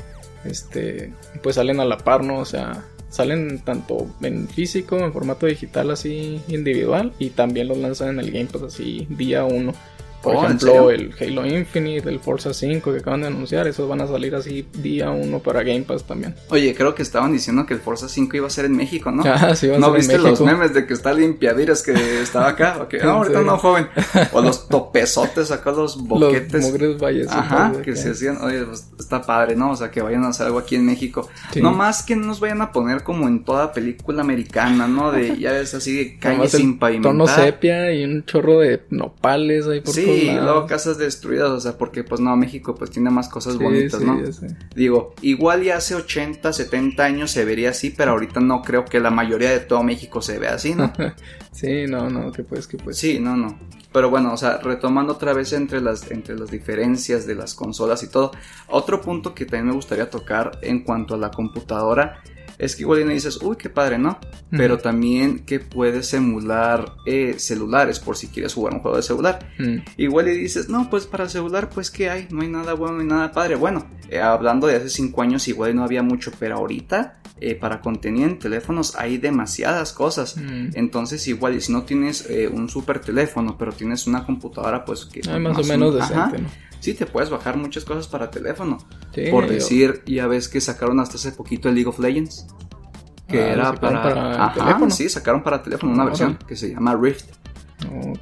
[0.45, 2.39] este pues salen a la par, ¿no?
[2.39, 8.11] O sea, salen tanto en físico, en formato digital así individual y también los lanzan
[8.11, 9.75] en el Game Pass así día uno.
[10.23, 14.01] Por oh, ejemplo, el Halo Infinite, el Forza 5 que acaban de anunciar, esos van
[14.01, 16.35] a salir así día uno para Game Pass también.
[16.51, 19.23] Oye, creo que estaban diciendo que el Forza 5 iba a ser en México, ¿no?
[19.39, 22.79] Ah, sí, ¿No viste los memes de que está limpiadiras que estaba acá?
[22.83, 23.01] Okay.
[23.01, 23.89] No, ahorita no, joven.
[24.33, 26.53] O los topezotes acá, los boquetes.
[26.53, 27.29] Los mugres valles.
[27.31, 29.71] Ajá, que se hacían, oye, pues, está padre, ¿no?
[29.71, 31.29] O sea, que vayan a hacer algo aquí en México.
[31.61, 35.13] No más que nos vayan a poner como en toda película americana, ¿no?
[35.13, 37.13] De, ya es así, de calle sin pavimentar.
[37.13, 41.61] Tono sepia y un chorro de nopales ahí por sí, y luego casas destruidas, o
[41.61, 44.21] sea, porque pues no, México pues tiene más cosas bonitas, ¿no?
[44.75, 49.01] Digo, igual ya hace 80, 70 años se vería así, pero ahorita no creo que
[49.01, 50.93] la mayoría de todo México se vea así, ¿no?
[51.53, 52.99] sí, no, no, que pues, que pues.
[52.99, 53.59] Sí, no, no.
[53.93, 58.03] Pero bueno, o sea, retomando otra vez entre las, entre las diferencias de las consolas
[58.03, 58.33] y todo,
[58.69, 62.23] otro punto que también me gustaría tocar en cuanto a la computadora
[62.59, 64.19] es que igual y dices, uy, qué padre, ¿no?
[64.51, 69.49] Pero también que puedes emular eh, celulares por si quieres jugar un juego de celular.
[69.97, 72.27] Igual y dices, no, pues para celular, pues ¿qué hay?
[72.31, 73.55] No hay nada bueno ni nada padre.
[73.55, 77.81] Bueno, eh, hablando de hace 5 años, igual no había mucho, pero ahorita eh, para
[77.81, 80.37] contenido en teléfonos hay demasiadas cosas.
[80.75, 85.21] Entonces, igual, y si no tienes un super teléfono, pero tienes una computadora, pues que...
[85.31, 86.49] Hay más, o menos decente, ¿no?
[86.81, 88.79] Sí te puedes bajar muchas cosas para teléfono.
[89.31, 92.47] Por decir, ya ves que sacaron hasta hace poquito el League of Legends.
[93.27, 94.91] Que ah, era para, teléfono.
[94.91, 97.27] Sí, sacaron para teléfono una versión que se llama Rift.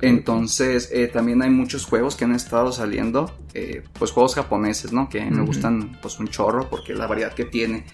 [0.01, 5.09] Entonces, eh, también hay muchos juegos que han estado saliendo, eh, pues juegos japoneses, ¿no?
[5.09, 7.85] Que me gustan pues un chorro porque la variedad que tiene.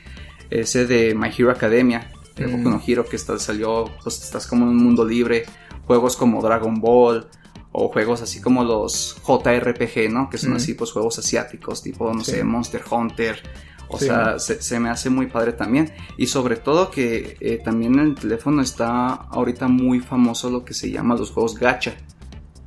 [0.51, 4.64] Ese de My Hero Academia, de Boku no Hero, que está, salió, pues estás como
[4.64, 5.44] en un mundo libre.
[5.87, 7.29] Juegos como Dragon Ball,
[7.72, 10.28] o juegos así como los JRPG, ¿no?
[10.28, 13.42] Que son así, pues juegos asiáticos, tipo, no sé, Monster Hunter.
[13.88, 15.92] O sea, se, me hace muy padre también.
[16.16, 20.74] Y sobre todo que eh, también en el teléfono está ahorita muy famoso lo que
[20.74, 21.94] se llama los juegos gacha.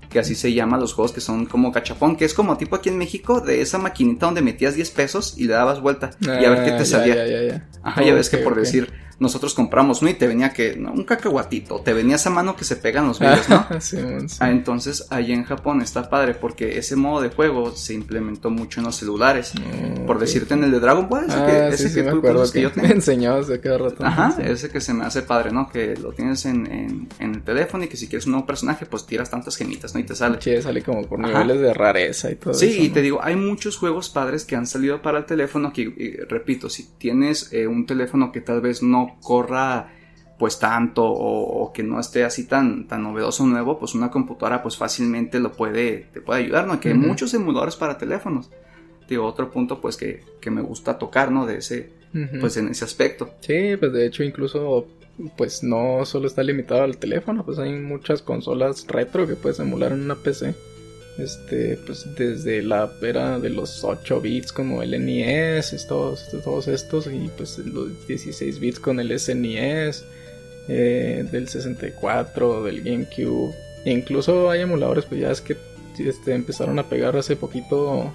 [0.10, 2.90] Que así se llama los juegos que son como gachapón, que es como tipo aquí
[2.90, 6.50] en México, de esa maquinita donde metías 10 pesos y le dabas vuelta y a
[6.50, 7.16] ver qué te ah, salía.
[7.28, 10.74] Ya, ya, Ajá, ya ves que por decir nosotros compramos uno y te venía que,
[10.74, 13.66] un cacahuatito, te venía esa mano que se pegan los videos, ¿no?
[14.40, 18.80] Ah, entonces, ahí en Japón está padre porque ese modo de juego se implementó mucho
[18.80, 19.54] en los celulares.
[19.56, 22.62] Mm, Por decirte en el de Dragon Ball, ese que, ah, ese que tú que,
[22.62, 24.06] yo Me enseñabas de cada rato.
[24.06, 25.70] Ajá, ese que se me hace padre, ¿no?
[25.70, 29.30] Que lo tienes en, el teléfono y que si quieres un nuevo personaje, pues tiras
[29.30, 30.00] tantas gemitas, ¿no?
[30.00, 30.38] Y te sale.
[30.42, 32.76] Sí, sale como por niveles de rareza y todo sí, eso.
[32.76, 36.26] Sí, y te digo, hay muchos juegos padres que han salido para el teléfono que,
[36.30, 39.92] repito, si tienes eh, un teléfono que tal vez no corra
[40.38, 44.76] pues tanto o, que no esté así tan, tan novedoso nuevo, pues una computadora pues
[44.76, 46.80] fácilmente lo puede, te puede ayudar, ¿no?
[46.80, 48.52] Que hay muchos emuladores para teléfonos.
[49.08, 51.46] Digo, otro punto pues que, que me gusta tocar, ¿no?
[51.46, 51.92] De ese,
[52.42, 53.30] pues en ese aspecto.
[53.40, 54.88] Sí, pues de hecho incluso
[55.38, 59.94] pues no solo está limitado al teléfono, pues hay muchas consolas retro que puedes emular
[59.94, 60.54] en una PC.
[61.18, 67.08] Este, pues desde la era de los 8 bits como el NES, todos, todos estos,
[67.08, 70.06] y pues los 16 bits con el SNES,
[70.68, 73.56] eh, del 64, del GameCube.
[73.86, 75.56] E incluso hay emuladores, pues ya es que
[76.00, 78.14] este, empezaron a pegar hace poquito,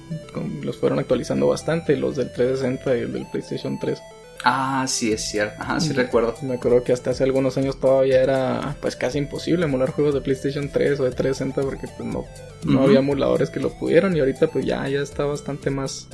[0.62, 3.98] los fueron actualizando bastante, los del 360 y el del PlayStation 3.
[4.44, 5.62] Ah, sí, es cierto.
[5.62, 6.34] Ajá, sí recuerdo.
[6.42, 10.20] Me acuerdo que hasta hace algunos años todavía era pues casi imposible emular juegos de
[10.20, 12.24] PlayStation 3 o de 360 porque pues no,
[12.64, 16.08] no había emuladores que lo pudieran y ahorita pues ya, ya está bastante más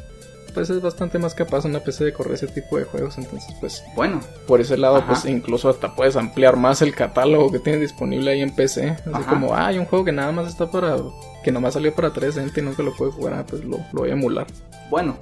[0.57, 3.85] pues es bastante más capaz una PC de correr ese tipo de juegos, entonces pues
[3.95, 8.31] bueno, por ese lado pues incluso hasta puedes ampliar más el catálogo que tienes disponible
[8.31, 10.97] ahí en PC, así como, ah, hay un juego que nada más está para
[11.45, 14.09] que nomás salió para 360 y nunca lo puedes jugar, ah, pues lo, lo voy
[14.09, 14.47] a emular.
[14.89, 15.19] Bueno,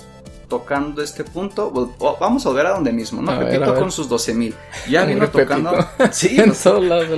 [0.48, 3.38] tocando este punto, vamos a ver a donde mismo, ¿no?
[3.38, 4.54] Pepito con sus 12.000.
[4.88, 5.72] Ya vino tocando.
[6.12, 7.08] Sí, en todos lados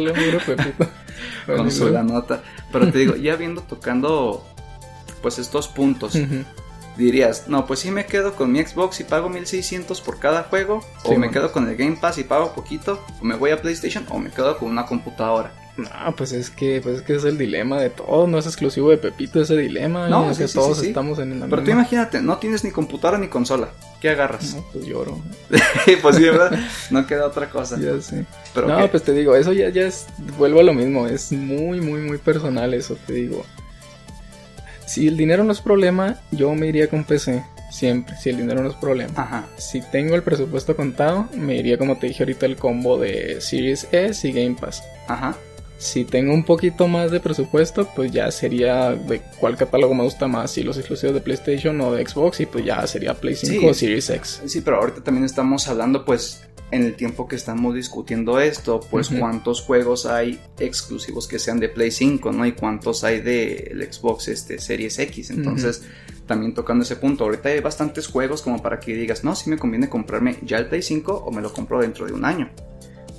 [0.46, 0.86] Pepito.
[1.46, 2.42] con su la nota.
[2.72, 4.44] Pero te digo, ya viendo tocando
[5.22, 6.18] pues estos puntos.
[6.96, 10.80] Dirías, no, pues sí me quedo con mi Xbox y pago 1600 por cada juego,
[11.04, 14.06] o me quedo con el Game Pass y pago poquito, o me voy a PlayStation,
[14.08, 15.52] o me quedo con una computadora.
[15.76, 18.90] No, pues es que, pues es que es el dilema de todo, no es exclusivo
[18.90, 22.38] de Pepito ese dilema, no, es que todos estamos en el Pero tú imagínate, no
[22.38, 23.68] tienes ni computadora ni consola,
[24.00, 24.54] ¿qué agarras?
[24.54, 25.20] No, pues lloro.
[26.02, 26.58] pues sí, ¿verdad?
[26.90, 27.78] No queda otra cosa.
[27.78, 28.24] Ya sé.
[28.54, 30.06] no, pues te digo, eso ya, ya es,
[30.38, 33.44] vuelvo a lo mismo, es muy, muy, muy personal eso, te digo.
[34.86, 37.44] Si el dinero no es problema, yo me iría con PC.
[37.70, 39.12] Siempre, si el dinero no es problema.
[39.16, 39.46] Ajá.
[39.58, 43.88] Si tengo el presupuesto contado, me iría como te dije ahorita el combo de Series
[43.90, 44.82] S y Game Pass.
[45.08, 45.36] Ajá.
[45.78, 50.26] Si tengo un poquito más de presupuesto, pues ya sería de cuál catálogo me gusta
[50.26, 53.66] más, si los exclusivos de PlayStation o de Xbox, y pues ya sería Play 5
[53.66, 54.42] o Series X.
[54.46, 59.08] Sí, pero ahorita también estamos hablando, pues, en el tiempo que estamos discutiendo esto, pues
[59.08, 62.44] cuántos juegos hay exclusivos que sean de Play 5, ¿no?
[62.44, 65.30] Y cuántos hay del Xbox este, Series X.
[65.30, 65.82] Entonces,
[66.26, 69.58] también tocando ese punto, ahorita hay bastantes juegos como para que digas, no, si me
[69.58, 72.50] conviene comprarme ya el Play 5 o me lo compro dentro de un año.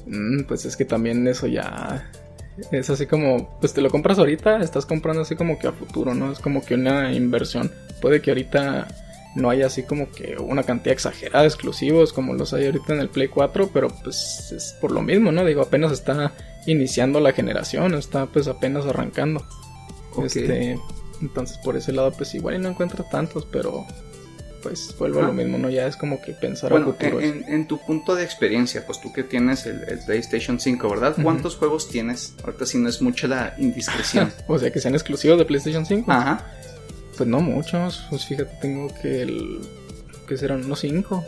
[0.08, 2.12] Mm, pues es que también eso ya
[2.72, 6.14] es así como, pues te lo compras ahorita, estás comprando así como que a futuro,
[6.14, 6.32] ¿no?
[6.32, 7.72] Es como que una inversión.
[8.02, 8.88] Puede que ahorita
[9.36, 13.00] no haya así como que una cantidad exagerada de exclusivos como los hay ahorita en
[13.00, 15.46] el Play 4, pero pues es por lo mismo, ¿no?
[15.46, 16.34] Digo, apenas está
[16.66, 19.46] iniciando la generación, está pues apenas arrancando.
[20.24, 20.80] Este,
[21.22, 23.86] entonces por ese lado pues igual y no encuentro tantos, pero
[24.62, 25.70] pues vuelvo a lo mismo, ¿no?
[25.70, 27.22] Ya es como que pensar a futuro.
[27.22, 31.16] En, en, tu punto de experiencia, pues tú que tienes el, PlayStation 5, ¿verdad?
[31.22, 32.34] ¿Cuántos juegos tienes?
[32.44, 34.32] Ahorita si no es mucha la indiscreción.
[34.48, 36.12] o sea, que sean exclusivos de PlayStation 5.
[36.12, 36.46] Ajá.
[37.16, 39.60] Pues no muchos, pues fíjate, tengo que el...
[40.28, 41.24] que serán unos 5.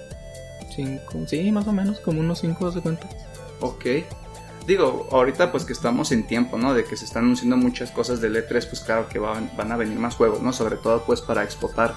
[0.75, 3.09] 5, sí, más o menos, como unos 5 de cuenta.
[3.59, 3.85] Ok.
[4.65, 6.73] Digo, ahorita pues que estamos en tiempo, ¿no?
[6.73, 9.77] De que se están anunciando muchas cosas del E3, pues claro que van, van a
[9.77, 10.53] venir más juegos, ¿no?
[10.53, 11.95] Sobre todo pues para explotar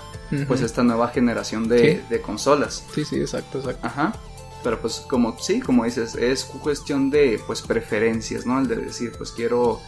[0.48, 2.85] pues esta nueva generación de, de, consolas.
[2.94, 3.87] Sí, sí, exacto, exacto.
[3.87, 4.12] Ajá.
[4.64, 8.59] Pero pues como, sí, como dices, es cuestión de pues preferencias, ¿no?
[8.59, 9.81] El de decir, pues quiero,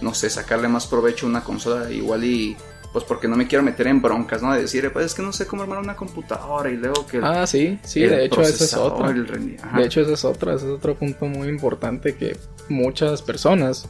[0.00, 2.56] no sé, sacarle más provecho a una consola igual y
[2.92, 4.52] pues porque no me quiero meter en broncas, ¿no?
[4.52, 7.20] De decir, pues es que no sé cómo armar una computadora y luego que...
[7.22, 9.12] ah, sí, sí, de hecho esa es otra.
[9.12, 12.36] De hecho esa es otra, ese es otro punto muy importante que
[12.68, 13.88] muchas personas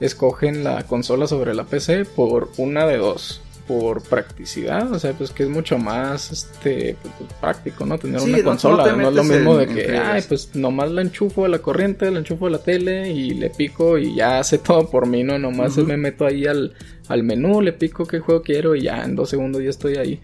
[0.00, 5.30] escogen la consola sobre la PC por una de dos por practicidad, o sea, pues
[5.30, 7.98] que es mucho más este pues, pues, práctico, ¿no?
[7.98, 11.48] Tener una consola, no, es lo mismo de que, ay, pues nomás la enchufo a
[11.48, 15.06] la corriente, la enchufo a la tele y le pico y ya hace todo por
[15.06, 15.38] mí, ¿no?
[15.38, 16.74] Nomás me meto ahí al,
[17.08, 20.20] al menú, le pico qué juego quiero y ya en dos segundos ya estoy ahí.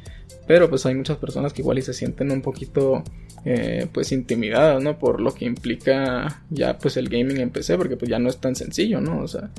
[0.46, 3.04] Pero pues hay muchas personas que igual y se sienten un poquito
[3.44, 4.98] eh, pues intimidadas, ¿no?
[4.98, 8.38] Por lo que implica ya pues el gaming en PC, porque pues ya no es
[8.38, 9.20] tan sencillo, ¿no?
[9.20, 9.50] O sea,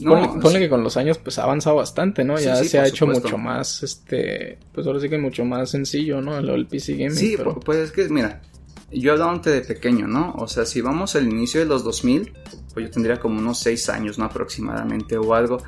[0.00, 2.38] no, ponle, que con los años pues ha avanzado bastante, ¿no?
[2.38, 6.40] Ya se ha hecho mucho más, este, pues ahora sí que mucho más sencillo, ¿no?
[6.40, 7.16] Lo del PC gaming.
[7.16, 8.40] Sí, pues es que, mira,
[8.92, 10.34] yo hablándote de pequeño, ¿no?
[10.38, 12.32] O sea, si vamos al inicio de los 2000,
[12.72, 14.24] pues yo tendría como unos 6 años, ¿no?
[14.24, 15.58] Aproximadamente o algo.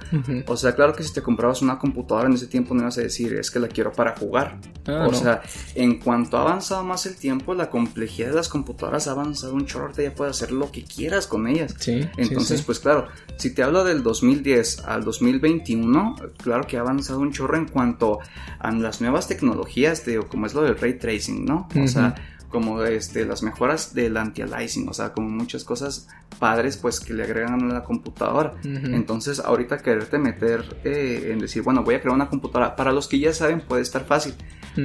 [0.46, 3.02] O sea, claro que si te comprabas una computadora en ese tiempo no ibas a
[3.02, 4.58] decir, es que la quiero para jugar.
[4.86, 5.42] Ah, o sea,
[5.74, 9.66] en cuanto ha avanzado más el tiempo, la complejidad de las computadoras ha avanzado un
[9.66, 11.74] chorro, ya puedes hacer lo que quieras con ellas.
[11.78, 12.06] Sí.
[12.16, 17.32] Entonces, pues claro, si te hablo del 2010 al 2021, claro que ha avanzado un
[17.32, 18.18] chorro en cuanto
[18.58, 21.68] a las nuevas tecnologías, de, como es lo del ray tracing, ¿no?
[21.82, 22.14] O sea,
[22.54, 26.06] como este, las mejoras del anti-aliasing, o sea, como muchas cosas
[26.38, 28.54] padres pues que le agregan a la computadora.
[28.62, 33.08] Entonces, ahorita quererte meter eh, en decir, bueno, voy a crear una computadora, para los
[33.08, 34.34] que ya saben puede estar fácil,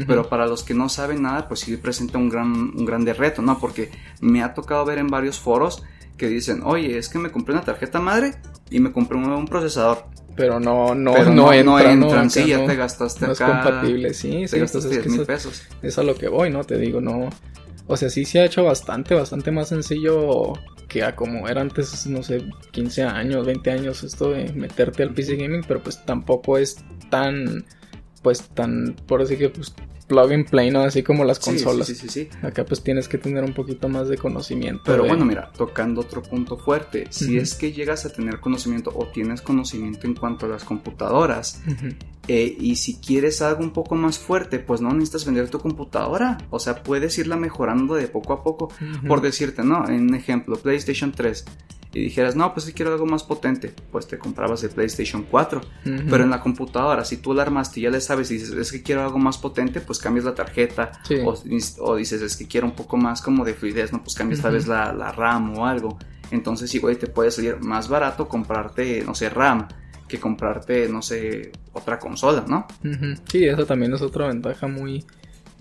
[0.07, 3.43] pero para los que no saben nada, pues sí presenta un gran un grande reto,
[3.43, 3.59] ¿no?
[3.59, 5.83] Porque me ha tocado ver en varios foros
[6.17, 8.33] que dicen, oye, es que me compré una tarjeta madre
[8.71, 10.05] y me compré un, productor procesador
[10.39, 13.45] pero no no no, no, entran, sí, ya te gastaste no acá.
[13.45, 15.63] es compatible, sí, te gastaste 10 mil pesos.
[15.81, 16.63] Es a lo que voy, ¿no?
[16.63, 17.29] Te digo, no,
[17.87, 20.53] o sea, sí se ha hecho bastante, bastante más sencillo
[20.87, 25.13] que a como era antes, no sé, 15 años, 20 años esto de meterte al
[25.13, 26.77] PC gaming, pero pues tampoco es
[27.09, 27.65] tan,
[28.21, 29.73] pues tan, por así que pues
[30.09, 30.81] plug and play, ¿no?
[30.81, 31.87] Así como las consolas.
[31.87, 34.83] Sí, sí, sí, Acá pues tienes que tener un poquito más de conocimiento.
[34.85, 39.07] Pero bueno, mira, tocando otro punto fuerte, si es que llegas a tener conocimiento o
[39.07, 41.61] tienes conocimiento en cuanto a las computadoras,
[42.27, 46.39] eh, y si quieres algo un poco más fuerte, pues no necesitas vender tu computadora.
[46.49, 48.73] O sea, puedes irla mejorando de poco a poco.
[49.07, 49.87] Por decirte, ¿no?
[49.87, 51.45] En ejemplo, PlayStation 3
[51.91, 55.61] y dijeras, no, pues si quiero algo más potente, pues te comprabas el PlayStation 4.
[55.83, 58.71] Pero en la computadora, si tú la armaste y ya le sabes y dices, es
[58.71, 60.91] que quiero algo más potente, pues cambias la tarjeta.
[61.79, 64.03] O, dices, es que quiero un poco más como de fluidez, ¿no?
[64.03, 65.97] Pues cambias tal vez la, la, RAM o algo.
[66.29, 69.67] Entonces igual te puede salir más barato comprarte, no sé, RAM
[70.07, 72.67] que comprarte, no sé, otra consola, ¿no?
[73.31, 75.05] Sí, esa también es otra ventaja muy,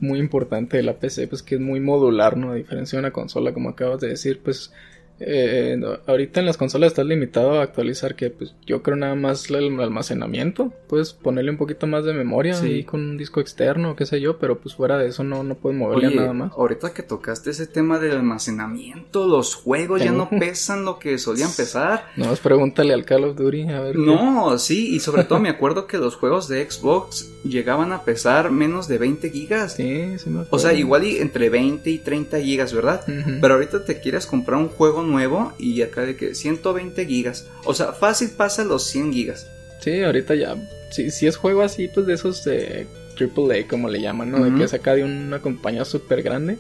[0.01, 2.53] muy importante de la PC, pues que es muy modular, ¿no?
[2.53, 4.73] A diferencia de una consola, como acabas de decir, pues
[5.21, 9.51] eh, ahorita en las consolas estás limitado a actualizar que pues yo creo nada más
[9.51, 10.73] el almacenamiento.
[10.89, 14.39] Puedes ponerle un poquito más de memoria y con un disco externo, qué sé yo,
[14.39, 16.53] pero pues fuera de eso no, no puedes moverle nada más.
[16.53, 21.51] Ahorita que tocaste ese tema del almacenamiento, los juegos ya no pesan lo que solían
[21.57, 22.07] pesar.
[22.17, 23.97] No, pues pregúntale al Call of Duty a ver.
[23.97, 28.51] No, sí, y sobre todo me acuerdo que los juegos de Xbox llegaban a pesar
[28.51, 29.75] menos de 20 gigas.
[29.75, 33.05] Sí, sí me O sea, igual y entre 20 y 30 gigas, ¿verdad?
[33.41, 37.47] Pero ahorita te quieres comprar un juego nuevo y acá de que 120 gigas.
[37.65, 39.47] O sea, fácil pasa los 100 gigas.
[39.81, 40.57] Sí, ahorita ya.
[40.91, 42.87] Si, si es juego así, pues de esos de
[43.19, 44.45] AAA, como le llaman, ¿no?
[44.45, 46.59] De que saca de una compañía súper grande.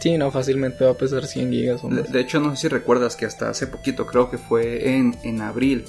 [0.00, 1.84] Sí, no, fácilmente va a pesar 100 gigas.
[1.84, 2.10] O más.
[2.10, 5.42] De, hecho, no sé si recuerdas que hasta hace poquito, creo que fue en, en
[5.42, 5.84] abril.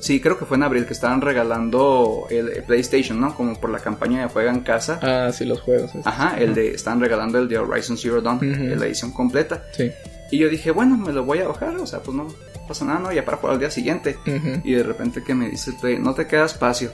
[0.00, 3.34] Sí, creo que fue en abril que estaban regalando el, PlayStation, ¿no?
[3.34, 4.98] Como por la campaña de Juega en Casa.
[5.00, 5.92] Ah, sí, los juegos.
[6.04, 8.40] Ajá, el de, estaban regalando el de Horizon Zero Dawn,
[8.78, 9.64] la edición completa.
[9.72, 9.90] Sí.
[10.32, 12.26] Y yo dije, bueno, me lo voy a bajar, o sea, pues no
[12.66, 13.12] pasa nada, ¿no?
[13.12, 14.18] Ya para jugar al día siguiente.
[14.64, 16.90] Y de repente que me dice, no te queda espacio.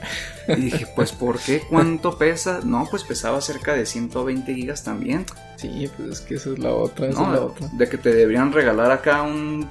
[0.49, 1.63] Y dije, pues, ¿por qué?
[1.69, 2.59] ¿Cuánto pesa?
[2.65, 5.25] No, pues pesaba cerca de 120 gigas también.
[5.55, 7.69] Sí, pues es que esa es la otra, esa es la otra.
[7.71, 9.69] De que te deberían regalar acá un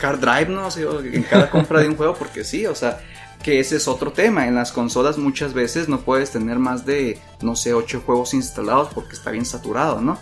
[0.00, 0.68] card drive, ¿no?
[0.68, 3.00] O en cada compra de un juego, porque sí, o sea,
[3.42, 4.46] que ese es otro tema.
[4.46, 8.90] En las consolas muchas veces no puedes tener más de, no sé, 8 juegos instalados
[8.94, 10.20] porque está bien saturado, ¿no?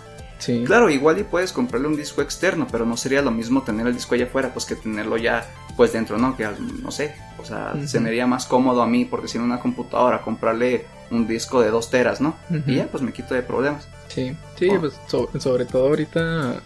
[0.64, 3.94] Claro, igual y puedes comprarle un disco externo, pero no sería lo mismo tener el
[3.94, 5.46] disco allá afuera, pues que tenerlo ya
[5.77, 6.37] pues dentro, ¿no?
[6.37, 6.49] Que
[6.83, 9.61] no sé, o sea, se me haría más cómodo a mí, porque si en una
[9.61, 12.37] computadora comprarle un disco de dos teras, ¿no?
[12.66, 13.88] Y ya pues me quito de problemas.
[14.09, 14.81] Sí, sí, oh.
[14.81, 14.94] pues
[15.42, 16.62] sobre todo ahorita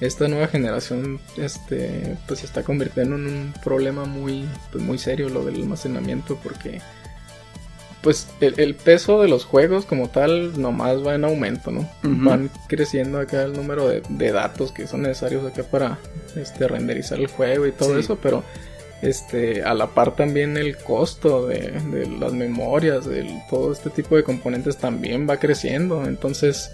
[0.00, 5.28] esta nueva generación este pues se está convirtiendo en un problema muy pues muy serio
[5.28, 6.80] lo del almacenamiento porque
[8.02, 11.88] pues el, peso de los juegos como tal nomás va en aumento, ¿no?
[12.02, 15.98] Van creciendo acá el número de, datos que son necesarios acá para
[16.34, 18.42] este, renderizar el juego y todo eso, pero
[19.02, 24.16] este, a la par también el costo de, de las memorias, de todo este tipo
[24.16, 26.72] de componentes también va creciendo, entonces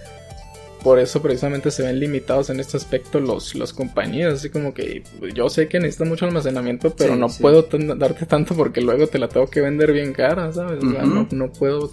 [0.82, 5.02] por eso precisamente se ven limitados en este aspecto los, los compañías, así como que
[5.34, 9.28] yo sé que necesitas mucho almacenamiento, pero no puedo darte tanto porque luego te la
[9.28, 10.82] tengo que vender bien cara, ¿sabes?
[10.82, 11.92] O sea, no, puedo,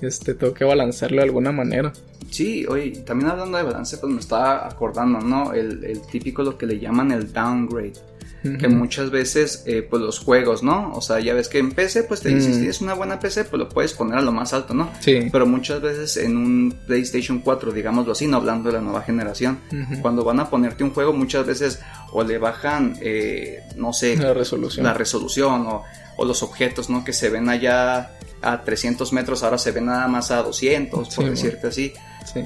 [0.00, 1.92] este, tengo que balancearlo de alguna manera.
[2.30, 5.52] Sí, oye, también hablando de balance, pues me estaba acordando, ¿no?
[5.52, 7.94] El, el típico lo que le llaman el downgrade
[8.42, 10.92] que muchas veces, eh, pues los juegos, ¿no?
[10.94, 13.44] O sea, ya ves que en PC, pues te dices, si es una buena PC,
[13.44, 14.90] pues lo puedes poner a lo más alto, ¿no?
[15.00, 15.28] Sí.
[15.32, 19.58] Pero muchas veces en un PlayStation 4, digámoslo así, no hablando de la nueva generación,
[20.02, 21.80] cuando van a ponerte un juego, muchas veces
[22.12, 25.84] o le bajan, eh, no sé, la resolución, la resolución o,
[26.16, 27.04] o, los objetos, ¿no?
[27.04, 31.30] Que se ven allá a 300 metros, ahora se ven nada más a 200, por
[31.30, 31.92] decirte así.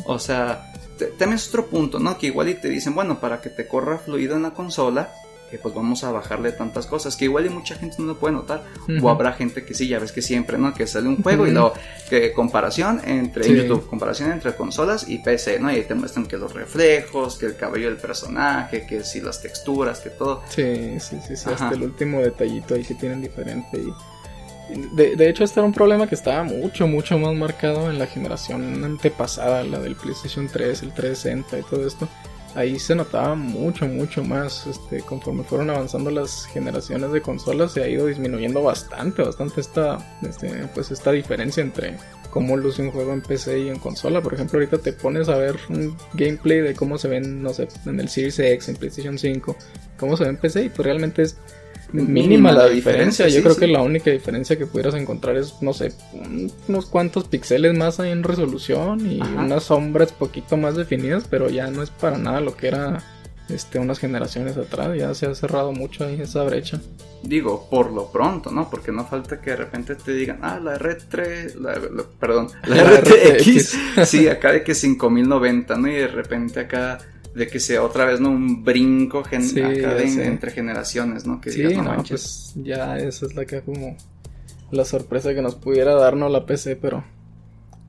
[0.06, 0.72] O sea,
[1.18, 2.18] también es otro punto, ¿no?
[2.18, 5.12] Que igual y te dicen, bueno, para que te corra fluido en la consola,
[5.52, 8.32] que pues vamos a bajarle tantas cosas que igual y mucha gente no lo puede
[8.32, 8.64] notar.
[9.02, 11.50] O habrá gente que sí ya ves que siempre no que sale un juego y
[11.50, 11.74] luego
[12.08, 16.38] que comparación entre YouTube comparación entre consolas y PC no y ahí te muestran que
[16.38, 20.42] los reflejos que el cabello del personaje que si las texturas que todo.
[20.48, 23.92] Sí sí sí, sí hasta el último detallito ahí sí tienen diferente y
[24.94, 28.06] de, de, hecho, este era un problema que estaba mucho, mucho más marcado en la
[28.06, 32.08] generación antepasada, la del PlayStation 3, el 360 y todo esto
[32.54, 34.66] ahí se notaba mucho, mucho más.
[34.66, 39.98] Este, conforme fueron avanzando las generaciones de consolas, se ha ido disminuyendo bastante, bastante esta,
[40.22, 41.96] este, pues esta diferencia entre
[42.30, 44.22] cómo luce un juego en PC y en consola.
[44.22, 47.68] Por ejemplo, ahorita te pones a ver un gameplay de cómo se ven, no sé,
[47.86, 49.56] en el Series X, en PlayStation 5,
[49.98, 51.36] cómo se ve en PC y pues realmente es
[51.92, 53.28] mínima, la, diferencia.
[53.28, 55.92] Yo creo que la única diferencia que pudieras encontrar es, no sé,
[56.68, 61.70] unos cuantos píxeles más ahí en resolución y unas sombras poquito más definidas, pero ya
[61.70, 63.02] no es para nada lo que era
[63.48, 64.96] este, unas generaciones atrás.
[64.96, 66.80] Ya se ha cerrado mucho ahí esa brecha.
[67.22, 68.68] Digo, por lo pronto, ¿no?
[68.68, 74.28] Porque no falta que de repente te digan, ah, la R3, perdón, la, RTX, sí,
[74.28, 75.88] acá de que 5090, ¿no?
[75.88, 76.98] Y de repente acá
[77.34, 78.30] de que sea otra vez, ¿no?
[78.30, 81.40] Un brinco entre generaciones, ¿no?
[81.40, 83.96] Que sí, no, pues ya esa es la que como
[84.70, 87.04] la sorpresa que nos pudiera darnos la PC, pero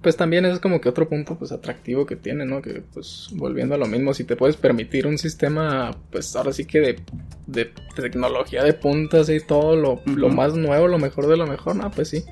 [0.02, 2.62] pues también es como que otro punto pues atractivo que tiene, ¿no?
[2.62, 6.66] Que pues volviendo a lo mismo, si te puedes permitir un sistema pues ahora sí
[6.66, 7.00] que de,
[7.48, 11.78] de tecnología de puntas y todo lo, lo, más nuevo, lo mejor de lo mejor,
[11.78, 12.24] no, pues sí.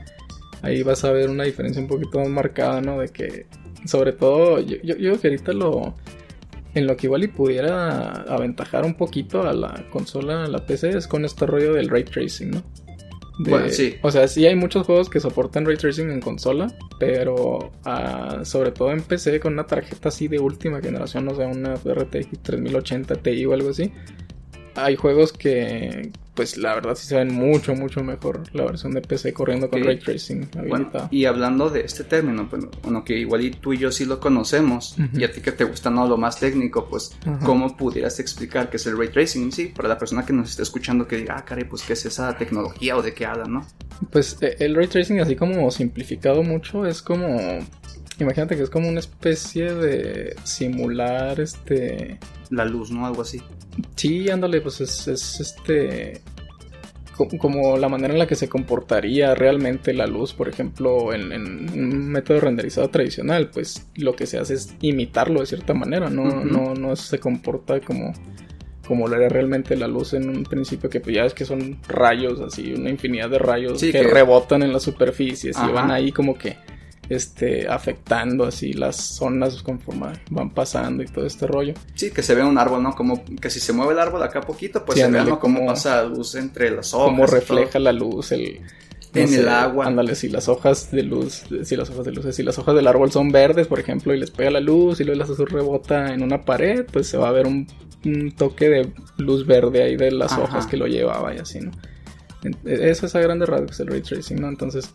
[0.62, 3.00] Ahí vas a ver una diferencia un poquito más marcada, ¿no?
[3.00, 3.48] De que
[3.86, 5.96] sobre todo yo, yo, yo que ahorita lo
[6.74, 10.90] en lo que igual y pudiera aventajar un poquito a la consola, a la PC,
[10.90, 12.64] es con este rollo del ray tracing, ¿no?
[13.40, 13.96] bueno, sí.
[14.02, 16.68] O sea, sí hay muchos juegos que soportan ray tracing en consola,
[17.00, 21.48] pero ah, sobre todo en PC con una tarjeta así de última generación, o sea,
[21.48, 23.92] una RTX 3080 Ti o algo así,
[24.76, 29.02] hay juegos que, pues la verdad sí se ven mucho, mucho mejor la versión de
[29.02, 31.08] PC corriendo con ray tracing habilitado.
[31.12, 34.20] y hablando de este término, pues, bueno, que igual y tú y yo sí lo
[34.20, 38.72] conocemos, y a ti que te gusta no lo más técnico, pues, ¿cómo pudieras explicar
[38.72, 39.52] qué es el ray tracing?
[39.52, 42.04] Sí, para la persona que nos está escuchando que diga, ah, caray, pues, ¿qué es
[42.08, 43.64] esa tecnología o de qué habla, no?
[44.10, 47.38] Pues e, el ray tracing, así como simplificado mucho, es como
[48.22, 52.20] Imagínate que es como una especie de simular este.
[52.52, 53.08] La luz, ¿no?
[53.08, 53.42] Algo así.
[53.96, 55.08] Sí, ándale, pues es,
[55.40, 56.22] este.
[57.40, 62.10] Como la manera en la que se comportaría realmente la luz, por ejemplo, en, un
[62.10, 66.74] método renderizado tradicional, pues lo que se hace es imitarlo de cierta manera, no, no,
[66.74, 68.12] no se comporta como,
[68.88, 71.78] como lo era realmente la luz en un principio, que pues ya es que son
[71.88, 76.36] rayos, así, una infinidad de rayos que, rebotan en las superficies y van ahí como
[76.36, 76.58] que
[77.12, 81.74] este, afectando así las zonas conforme van pasando y todo este rollo.
[81.94, 82.96] Sí, que se ve un árbol, ¿no?
[82.96, 85.40] Como que si se mueve el árbol acá poquito, pues se ve ¿no?
[85.40, 87.08] cómo pasa luz entre las hojas.
[87.08, 88.62] Cómo refleja la luz, el...
[89.14, 89.88] en el agua.
[89.88, 92.88] Ándale, si las hojas de luz, si las hojas de luz, si las hojas del
[92.88, 96.14] árbol son verdes, por ejemplo, y les pega la luz y luego la luz rebota
[96.14, 97.68] en una pared, pues se va a ver un,
[98.38, 101.72] toque de luz verde ahí de las hojas que lo llevaba y así, ¿no?
[102.66, 104.48] Eso es a grandes rasgos el ray tracing, ¿no?
[104.48, 104.92] Entonces,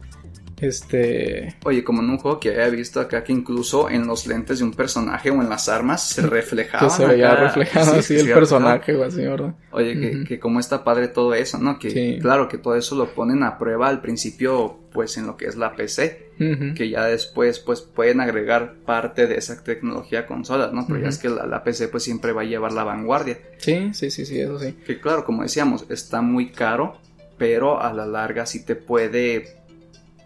[0.60, 1.54] este.
[1.64, 4.64] Oye, como en un juego que había visto acá que incluso en los lentes de
[4.64, 6.88] un personaje o en las armas se reflejaba.
[6.88, 9.54] Se veía reflejado así el personaje o así, ¿verdad?
[9.70, 11.78] Oye, que, como está padre todo eso, ¿no?
[11.78, 15.46] Que claro que todo eso lo ponen a prueba al principio, pues en lo que
[15.46, 16.26] es la PC.
[16.38, 20.86] Que ya después, pues pueden agregar parte de esa tecnología a consolas, ¿no?
[20.86, 23.38] Pero ya es que la, la, PC, pues siempre va a llevar la vanguardia.
[23.56, 24.74] Sí, sí, sí, sí, eso sí.
[24.84, 26.98] Que claro, como decíamos, está muy caro,
[27.38, 29.56] pero a la larga sí te puede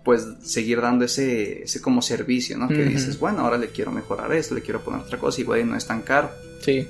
[0.04, 2.68] pues seguir dando ese, ese como servicio, ¿no?
[2.68, 5.64] Que dices, bueno, ahora le quiero mejorar esto, le quiero poner otra cosa y güey,
[5.64, 6.30] no es tan caro.
[6.62, 6.88] Sí,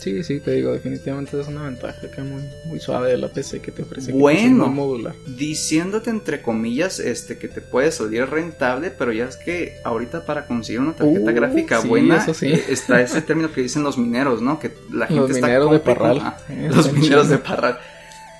[0.00, 3.60] sí, sí, te digo, definitivamente es una ventaja que muy, muy suave de la PC
[3.60, 4.10] que te ofrece.
[4.10, 5.14] Bueno, modular.
[5.26, 10.46] diciéndote entre comillas este que te puede salir rentable, pero ya es que ahorita para
[10.46, 14.58] conseguir una tarjeta uh, gráfica buena eh, está ese término que dicen los mineros, ¿no?
[14.58, 16.36] Que la gente los Mineros de Parral.
[16.74, 17.78] los mineros de Parral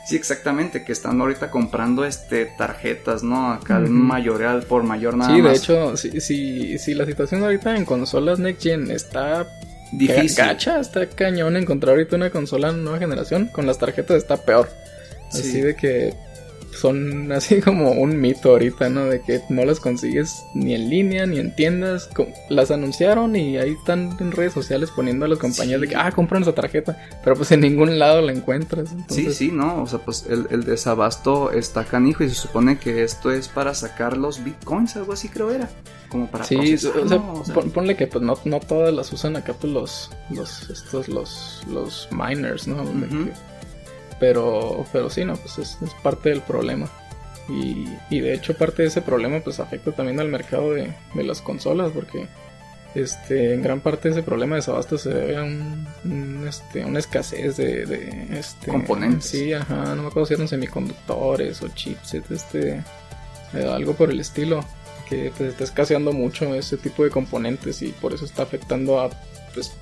[0.08, 3.52] Sí, exactamente, que están ahorita comprando este tarjetas, ¿no?
[3.52, 5.60] Acá el mayoral por mayor nada sí, más.
[5.60, 9.46] Sí, de hecho, si, si, si la situación ahorita en consolas Next Gen está
[9.92, 10.34] difícil.
[10.34, 13.48] Cacha, está cañón encontrar ahorita una consola nueva generación.
[13.48, 14.70] Con las tarjetas está peor.
[15.30, 16.14] Así de que
[16.72, 19.06] son así como un mito ahorita, ¿no?
[19.06, 22.08] De que no las consigues ni en línea ni en tiendas.
[22.48, 26.10] Las anunciaron y ahí están en redes sociales poniendo a las compañías de que, ah,
[26.12, 26.96] compran esa tarjeta.
[27.24, 28.90] Pero pues en ningún lado la encuentras.
[29.08, 29.82] Sí, sí, no.
[29.82, 33.74] O sea, pues el, el, desabasto está canijo y se supone que esto es para
[33.74, 35.68] sacar los bitcoins, algo así creo era.
[36.08, 37.22] Como para Sí, o sea,
[37.74, 42.08] ponle que pues no, no todas las usan acá pues los, los, estos, los, los
[42.12, 42.82] miners, ¿no?
[44.20, 46.88] Pero, pero sí, no, pues es, parte del problema.
[47.48, 51.24] Y, y, de hecho parte de ese problema pues afecta también al mercado de, de
[51.24, 52.26] las consolas porque
[52.94, 56.98] este, en gran parte de ese problema de desabasto se debe a un, este, una
[56.98, 59.26] escasez de, de este, componentes.
[59.26, 62.82] Sí, ajá, no me acuerdo si eran semiconductores o chipsets, este,
[63.54, 64.64] eh, algo por el estilo,
[65.08, 69.10] que pues, está escaseando mucho ese tipo de componentes y por eso está afectando a
[69.54, 69.72] pues,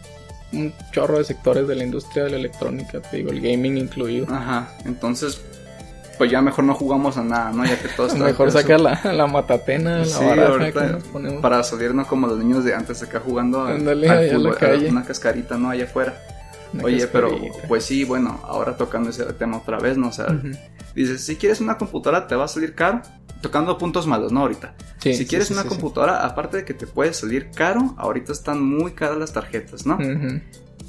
[0.53, 4.27] un chorro de sectores de la industria de la electrónica, te digo, el gaming incluido.
[4.33, 5.41] Ajá, entonces
[6.19, 7.65] pues ya mejor no jugamos a nada, ¿no?
[7.65, 10.99] Ya que todo está Mejor sacar la, la matatena, la baraja
[11.43, 14.89] Para salirnos como los niños de antes acá jugando Andale, al fútbol, calle.
[14.89, 15.71] una cascarita, ¿no?
[15.71, 16.19] Allá afuera.
[16.83, 17.31] Oye, pero
[17.69, 20.09] pues sí, bueno, ahora tocando ese tema otra vez, ¿no?
[20.09, 20.27] O sea,
[20.95, 23.03] dices, si quieres una computadora te va a salir caro,
[23.47, 24.41] tocando puntos malos, ¿no?
[24.41, 24.75] Ahorita.
[25.01, 29.19] si quieres una computadora, aparte de que te puede salir caro, ahorita están muy caras
[29.19, 29.99] las tarjetas, ¿no?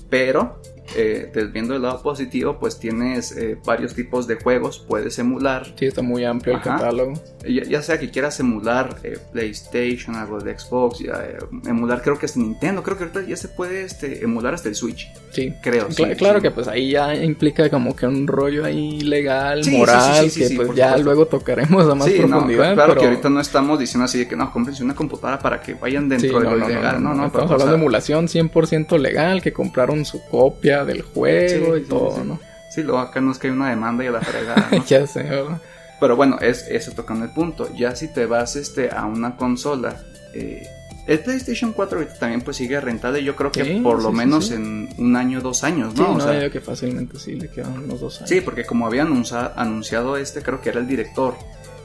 [0.10, 0.60] Pero
[0.96, 5.74] eh, viendo el lado positivo, pues tienes eh, varios tipos de juegos, puedes emular.
[5.78, 7.14] Sí, está muy amplio el catálogo.
[7.46, 12.36] Ya, sea que quieras emular eh, PlayStation, algo de Xbox, eh, emular creo que es
[12.36, 15.10] Nintendo, creo que ahorita ya se puede este, emular hasta el Switch.
[15.32, 15.88] Sí, creo.
[16.18, 20.76] claro que pues ahí ya implica como que un rollo ahí legal, moral, que pues
[20.76, 22.74] ya luego tocaremos a más profundidad.
[22.74, 25.74] claro que ahorita no estamos diciendo así de que no, cómprense una computadora para que
[25.74, 27.02] vayan dentro de lo legal.
[27.02, 31.84] No, no, estamos hablando de emulación 100% legal, que compraron su copia del juego y
[31.84, 32.40] todo, ¿no?
[32.70, 34.70] Sí, luego acá nos cae una demanda y a la fregada.
[34.72, 34.86] ¿no?
[34.86, 35.62] ya sé, ¿verdad?
[36.00, 37.74] Pero bueno, es eso tocando el punto.
[37.76, 39.98] Ya si te vas este, a una consola,
[40.34, 40.68] eh,
[41.08, 44.90] el PlayStation 4 ahorita también pues sigue rentable, yo creo que por lo menos en
[44.98, 46.06] un año, dos años, ¿no?
[46.06, 48.30] Sí, no, o sea, que fácilmente sí le quedan unos dos años.
[48.30, 51.36] Sí, porque como había anunciado este, creo que era el director,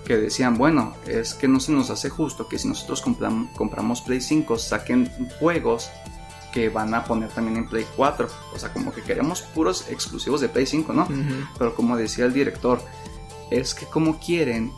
[0.05, 4.20] que decían, bueno, es que no se nos hace justo que si nosotros compramos Play
[4.20, 5.88] 5 saquen juegos
[6.53, 8.28] que van a poner también en Play 4.
[8.55, 11.09] O sea, como que queremos puros exclusivos de Play 5, ¿no?
[11.59, 12.80] Pero como decía el director,
[13.50, 14.72] es que como quieren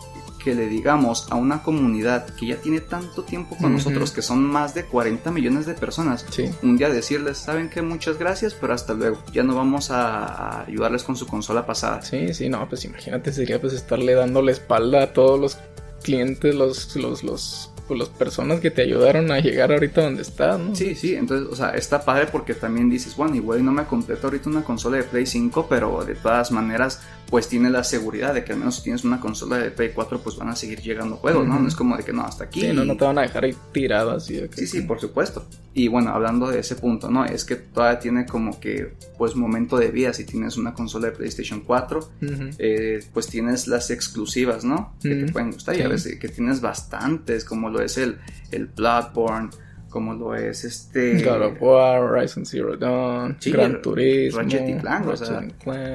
[0.44, 4.44] que le digamos a una comunidad que ya tiene tanto tiempo con nosotros, que son
[4.44, 6.26] más de 40 millones de personas,
[6.62, 11.02] un día decirles, saben que muchas gracias, pero hasta luego, ya no vamos a, ayudarles
[11.02, 12.02] con su consola pasada.
[12.02, 15.58] Sí, sí, no, pues imagínate, sería pues estarle dando la espalda a todos los
[16.02, 20.59] clientes, los, los, los pues, las personas que te ayudaron a llegar ahorita donde estás,
[20.59, 20.74] ¿no?
[20.74, 24.26] Sí, sí, entonces, o sea, está padre porque también dices, bueno, igual no me completo
[24.26, 28.45] ahorita una consola de Play 5, pero de todas maneras, pues tiene la seguridad de
[28.45, 31.16] que al menos si tienes una consola de Play 4, pues van a seguir llegando
[31.16, 31.59] juegos, ¿no?
[31.59, 32.61] No es como de que no, hasta aquí.
[32.61, 34.41] Sí, no, no te van a dejar ahí tirado así.
[34.55, 35.47] sí, sí, por supuesto.
[35.76, 37.24] Y bueno, hablando de ese punto, ¿no?
[37.24, 40.12] Es que todavía tiene como que, pues, momento de vida.
[40.12, 42.11] Si tienes una consola de PlayStation 4,
[42.59, 44.95] eh, pues tienes las exclusivas, ¿no?
[45.03, 45.76] Que te pueden gustar.
[45.76, 48.18] Y a veces que tienes bastantes, como lo es el,
[48.52, 49.50] el Bloodborne,
[49.90, 55.06] como lo es este God of War, Horizon Zero Dawn, Gran Turismo, Ratchet y Clank,
[55.06, 55.46] o sea,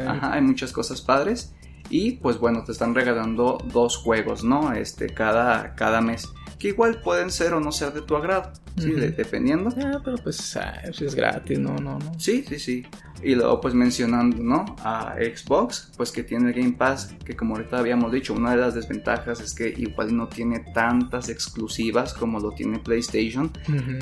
[0.08, 1.54] ajá, hay muchas cosas padres.
[1.90, 4.74] Y pues bueno, te están regalando dos juegos, ¿no?
[4.74, 6.30] Este cada cada mes
[6.60, 8.92] que igual pueden ser o no ser de tu agrado, ¿sí?
[8.92, 9.74] dependiendo.
[9.78, 12.20] Ah, pero pues ah, es gratis, no, no, no.
[12.20, 12.86] Sí, sí, sí.
[13.22, 14.76] Y luego pues mencionando, ¿no?
[14.84, 18.58] A Xbox, pues que tiene el Game Pass, que como ahorita habíamos dicho, una de
[18.58, 23.52] las desventajas es que igual no tiene tantas exclusivas como lo tiene PlayStation,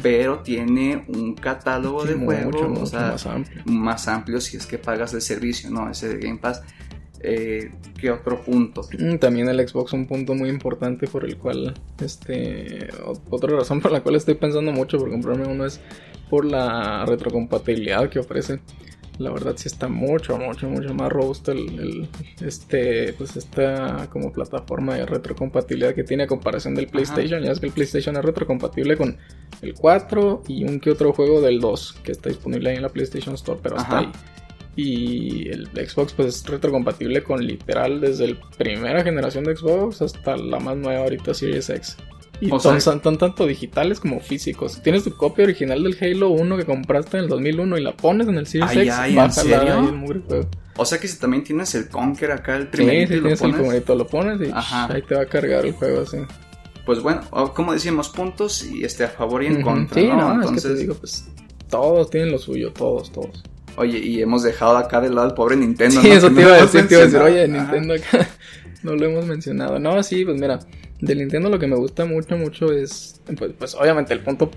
[0.03, 3.63] pero tiene un catálogo de juegos más amplio.
[3.65, 5.89] más amplio si es que pagas el servicio, ¿no?
[5.89, 6.61] Ese Game Pass.
[7.21, 8.81] Eh, ¿Qué otro punto?
[8.97, 12.89] Mm, también el Xbox, un punto muy importante por el cual, este,
[13.29, 15.81] otra razón por la cual estoy pensando mucho por comprarme uno es
[16.29, 18.59] por la retrocompatibilidad que ofrece.
[19.17, 22.07] La verdad sí está mucho, mucho, mucho más robusto el,
[22.39, 27.41] este, pues esta como plataforma de retrocompatibilidad que tiene a comparación del PlayStation.
[27.41, 29.17] Ya es que el PlayStation es retrocompatible con
[29.63, 32.89] el 4 y un que otro juego del 2 que está disponible ahí en la
[32.89, 34.11] PlayStation Store, pero hasta ahí.
[34.77, 40.37] Y el Xbox pues es retrocompatible con literal desde la primera generación de Xbox hasta
[40.37, 41.97] la más nueva ahorita Series X.
[42.39, 44.79] Y son, tanto digitales como físicos.
[44.83, 48.27] Tienes tu copia original del Halo 1 que compraste en el 2001 y la pones
[48.27, 49.93] en el Series X, ay, ¿en serio?
[50.77, 54.05] O sea que si también tienes el Conker acá, el primerito, sí, tienes el lo
[54.05, 56.17] pones y ahí te va a cargar el juego así.
[56.85, 57.21] Pues bueno,
[57.55, 60.35] como decíamos, puntos y este a favor y en contra, sí, ¿no?
[60.35, 60.65] Entonces...
[60.65, 61.27] Es que te digo, pues
[61.67, 63.43] todos tienen lo suyo, todos, todos.
[63.77, 66.01] Oye, y hemos dejado acá de lado al pobre Nintendo.
[66.01, 68.27] Sí, eso te iba a decir, te iba a decir, oye, Nintendo acá.
[68.83, 69.79] no lo hemos mencionado.
[69.79, 70.59] No, sí, pues mira,
[70.99, 74.49] del Nintendo lo que me gusta mucho, mucho es, pues, pues obviamente el punto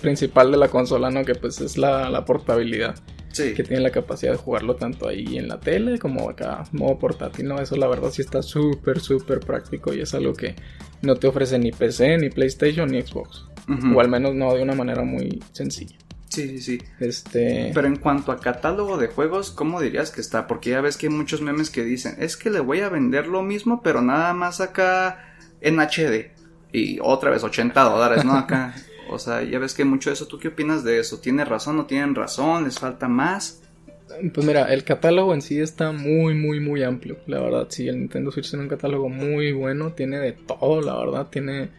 [0.00, 1.24] principal de la consola, ¿no?
[1.24, 2.96] Que pues es la, la portabilidad.
[3.30, 3.54] Sí.
[3.54, 7.48] Que tiene la capacidad de jugarlo tanto ahí en la tele como acá, modo portátil,
[7.48, 7.60] ¿no?
[7.60, 10.54] Eso la verdad sí está súper, súper práctico y es algo que
[11.02, 13.46] no te ofrece ni PC, ni PlayStation, ni Xbox.
[13.94, 15.96] O al menos no de una manera muy sencilla.
[16.34, 16.78] Sí, sí, sí.
[17.00, 17.70] Este...
[17.74, 20.46] Pero en cuanto a catálogo de juegos, ¿cómo dirías que está?
[20.46, 23.26] Porque ya ves que hay muchos memes que dicen, es que le voy a vender
[23.26, 26.32] lo mismo, pero nada más acá en HD.
[26.72, 28.34] Y otra vez 80 dólares, ¿no?
[28.34, 28.74] Acá.
[29.10, 30.26] O sea, ya ves que mucho eso.
[30.26, 31.20] ¿Tú qué opinas de eso?
[31.20, 31.76] ¿Tiene razón?
[31.76, 32.64] ¿No tienen razón?
[32.64, 33.62] ¿Les falta más?
[34.32, 37.18] Pues mira, el catálogo en sí está muy, muy, muy amplio.
[37.26, 39.92] La verdad, sí, el Nintendo Switch tiene un catálogo muy bueno.
[39.92, 41.28] Tiene de todo, la verdad.
[41.30, 41.70] Tiene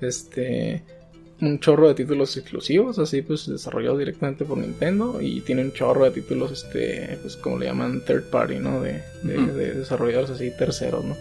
[0.00, 0.84] este
[1.40, 6.04] un chorro de títulos exclusivos, así pues desarrollados directamente por Nintendo y tiene un chorro
[6.04, 8.82] de títulos, este, pues como le llaman third party, ¿no?
[8.82, 11.16] De, de, desarrolladores así terceros, ¿no?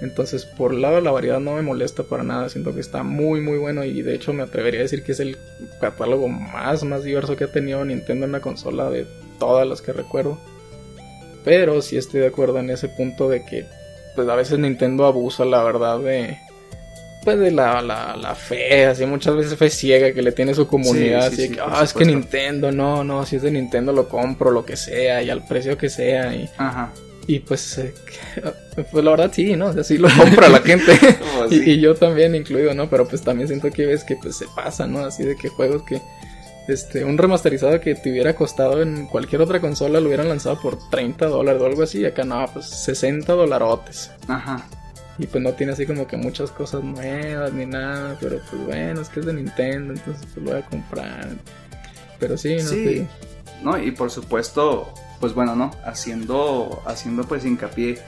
[0.00, 3.02] Entonces, por el lado de la variedad no me molesta para nada, siento que está
[3.02, 5.36] muy muy bueno y de hecho me atrevería a decir que es el
[5.80, 9.06] catálogo más más diverso que ha tenido Nintendo en una consola de
[9.40, 10.38] todas las que recuerdo.
[11.44, 13.66] Pero sí estoy de acuerdo en ese punto de que
[14.14, 16.36] pues a veces Nintendo abusa la verdad de
[17.28, 20.66] pues de la, la, la, fe, así muchas veces fe ciega que le tiene su
[20.66, 24.50] comunidad, así que, ah, es que Nintendo, no, no, si es de Nintendo lo compro,
[24.50, 26.90] lo que sea, y al precio que sea, y, Ajá.
[27.26, 27.92] y pues, eh,
[28.90, 29.66] pues la verdad sí, ¿no?
[29.66, 30.98] O sea, sí lo compra la gente,
[31.38, 32.88] oh, y, yo también incluido, ¿no?
[32.88, 35.00] Pero pues también siento que ves que pues se pasa, ¿no?
[35.00, 36.00] Así de que juegos que,
[36.66, 40.78] este, un remasterizado que te hubiera costado en cualquier otra consola lo hubieran lanzado por
[40.88, 44.12] 30 dólares o algo así, y acá no, pues 60 dolarotes.
[44.28, 44.66] Ajá.
[45.18, 49.00] Y pues no tiene así como que muchas cosas nuevas ni nada, pero pues bueno,
[49.00, 51.28] es que es de Nintendo, entonces pues lo voy a comprar.
[52.20, 53.06] Pero sí, no sí.
[53.62, 55.72] No, y por supuesto, pues bueno, ¿no?
[55.84, 57.98] Haciendo, haciendo pues hincapié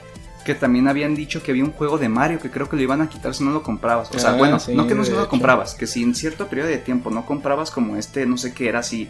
[0.45, 3.01] que también habían dicho que había un juego de Mario que creo que lo iban
[3.01, 4.09] a quitar si no lo comprabas.
[4.13, 6.47] O sea, ah, bueno, no que no si no lo comprabas, que si en cierto
[6.47, 9.09] periodo de tiempo no comprabas como este, no sé qué era, así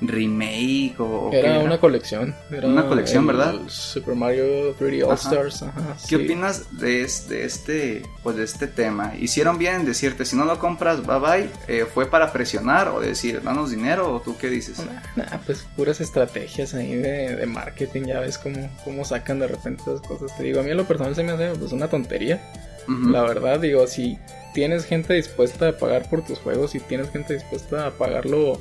[0.00, 1.30] remake o...
[1.32, 2.34] Era, una colección.
[2.50, 3.54] Era una colección, ¿verdad?
[3.68, 5.64] Super Mario 3D All Stars.
[6.08, 9.14] ¿Qué opinas de, este, pues de este tema?
[9.18, 11.50] ¿Hicieron bien en decirte, si no lo compras, bye bye?
[11.68, 14.78] Eh, ¿Fue para presionar o decir, danos dinero o tú qué dices?
[15.16, 20.00] Nah, pues puras estrategias ahí de, marketing, ya ves cómo, cómo sacan de repente esas
[20.00, 20.36] cosas.
[20.36, 22.40] Te digo, a mí en lo personal se me hace pues una tontería.
[22.88, 24.18] La verdad, digo, si
[24.52, 28.60] tienes gente dispuesta a pagar por tus juegos, si tienes gente dispuesta a pagarlo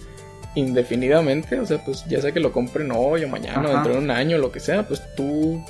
[0.56, 4.00] indefinidamente, o sea, pues ya sea que lo compren hoy o mañana o dentro de
[4.00, 5.64] un año, lo que sea, pues tú,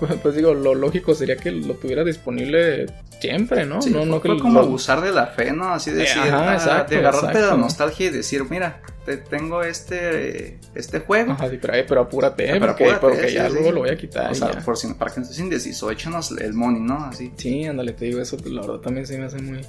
[0.22, 2.86] pues, digo, lo lógico sería que lo tuviera disponible
[3.20, 3.78] siempre, ¿no?
[3.80, 5.68] no, no fue como abusar de la fe, ¿no?
[5.68, 11.00] Así decir, ah, de agarrarte de la nostalgia y decir, mira, te tengo este este
[11.00, 11.32] juego.
[11.32, 12.60] Ajá, sí, pero, pero apúrate,
[13.00, 14.32] porque, ya luego lo voy a quitar.
[14.32, 17.06] O sea, por si, para que no estés indeciso, échanos el money, ¿no?
[17.06, 17.32] Así.
[17.36, 19.60] Sí, ándale, te digo eso, pues la verdad también se me hace muy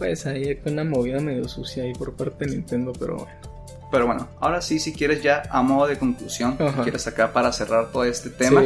[0.00, 3.32] pues ahí una movida medio sucia ahí por parte de Nintendo, pero bueno.
[3.92, 7.52] Pero bueno, ahora sí, si quieres ya a modo de conclusión, si quieres acá para
[7.52, 8.62] cerrar todo este tema,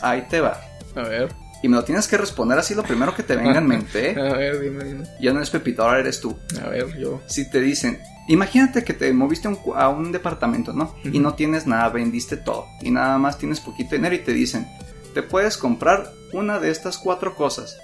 [0.00, 0.60] ahí te va.
[0.94, 1.28] A ver.
[1.60, 4.10] Y me lo tienes que responder así lo primero que te venga en mente.
[4.10, 4.20] ¿eh?
[4.20, 5.04] a ver, dime, dime.
[5.20, 6.38] Ya no es Pepito, ahora eres tú.
[6.64, 7.20] A ver, yo.
[7.26, 10.94] Si te dicen, imagínate que te moviste a un departamento, ¿no?
[11.02, 12.66] Y no tienes nada, vendiste todo.
[12.80, 14.68] Y nada más tienes poquito dinero y te dicen,
[15.14, 17.76] te puedes comprar una de estas cuatro cosas.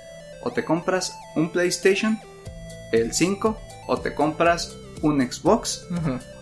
[0.44, 2.20] O te compras un PlayStation,
[2.92, 5.86] el 5 o te compras un Xbox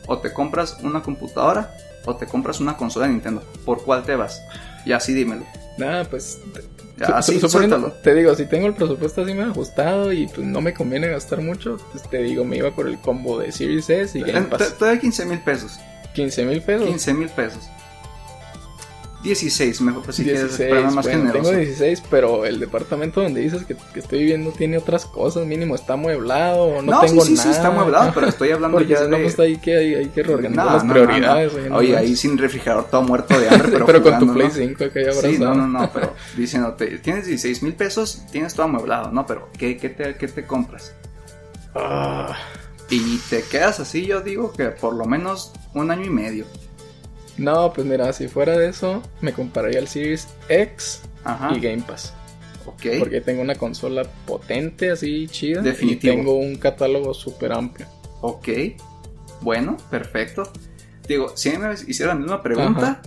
[0.07, 1.75] o te compras una computadora
[2.05, 3.43] o te compras una consola de Nintendo.
[3.65, 4.43] ¿Por cuál te vas?
[4.85, 5.45] Y así dímelo.
[5.79, 6.39] Nada, pues
[7.01, 7.41] así,
[8.03, 11.09] te digo, si tengo el presupuesto así me ha ajustado y pues no me conviene
[11.09, 14.47] gastar mucho, pues te digo, me iba por el combo de Series S y Game
[14.47, 14.77] Pass.
[14.79, 15.79] Te, doy 15 mil pesos.
[16.15, 16.87] 15 mil pesos.
[16.87, 17.69] 15 mil pesos.
[19.23, 23.64] 16, mejor pues si 16, quieres más bueno, Tengo 16, pero el departamento donde dices
[23.64, 27.43] que, estoy viviendo tiene otras cosas, mínimo está amueblado o no, no tengo sí, sí,
[27.43, 29.09] sí, está amueblado, pero estoy hablando ya de...
[29.09, 31.53] no, pues ahí que hay, hay que reorganizar las prioridades.
[31.71, 35.05] Oye, ahí sin refrigerador todo muerto de hambre, pero Pero con tu Play 5 que
[35.05, 39.27] ya Sí, no, no, no, pero diciéndote, tienes 16 mil pesos, tienes todo amueblado, ¿no?
[39.27, 40.95] Pero ¿qué, qué, te, qué te compras?
[41.75, 42.37] Ah...
[42.91, 46.45] Y te quedas así, yo digo que por lo menos un año y medio.
[47.41, 51.01] No, pues mira, si fuera de eso, me compraría el Series X
[51.55, 52.12] y Game Pass.
[52.66, 52.82] Ok.
[52.99, 55.62] Porque tengo una consola potente, así chida.
[55.62, 56.12] Definitivo.
[56.12, 57.86] Y tengo un catálogo súper amplio.
[58.20, 58.49] Ok.
[59.41, 60.53] Bueno, perfecto.
[61.09, 63.01] Digo, si me hiciera la misma pregunta,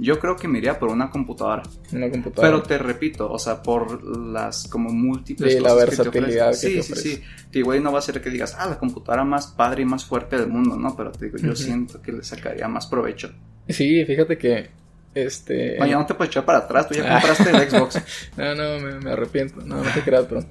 [0.00, 1.62] yo creo que me iría por una computadora.
[1.92, 2.48] Una computadora.
[2.48, 6.94] Pero te repito, o sea, por las como múltiples sí, la versatilidad que sí, sí,
[6.94, 7.22] sí.
[7.52, 10.38] Digo, no va a ser que digas, ah, la computadora más padre y más fuerte
[10.38, 10.96] del mundo, ¿no?
[10.96, 13.30] Pero te digo, yo siento que le sacaría más provecho.
[13.68, 14.70] Sí, fíjate que
[15.14, 15.76] Este.
[15.78, 18.02] No, ya no te puedes echar para atrás, tú ya compraste el Xbox.
[18.36, 19.60] no, no, me, arrepiento.
[19.64, 20.44] No, no te creas, pero.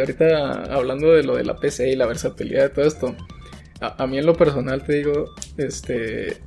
[0.00, 3.16] ahorita hablando de lo de la PC y la versatilidad de todo esto.
[3.80, 6.38] A, mí en lo personal te digo, este.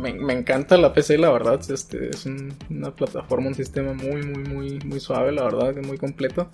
[0.00, 1.60] Me, encanta la PC, la verdad.
[1.68, 6.48] Este, es una plataforma, un sistema muy, muy, muy, muy suave, la verdad, muy completo.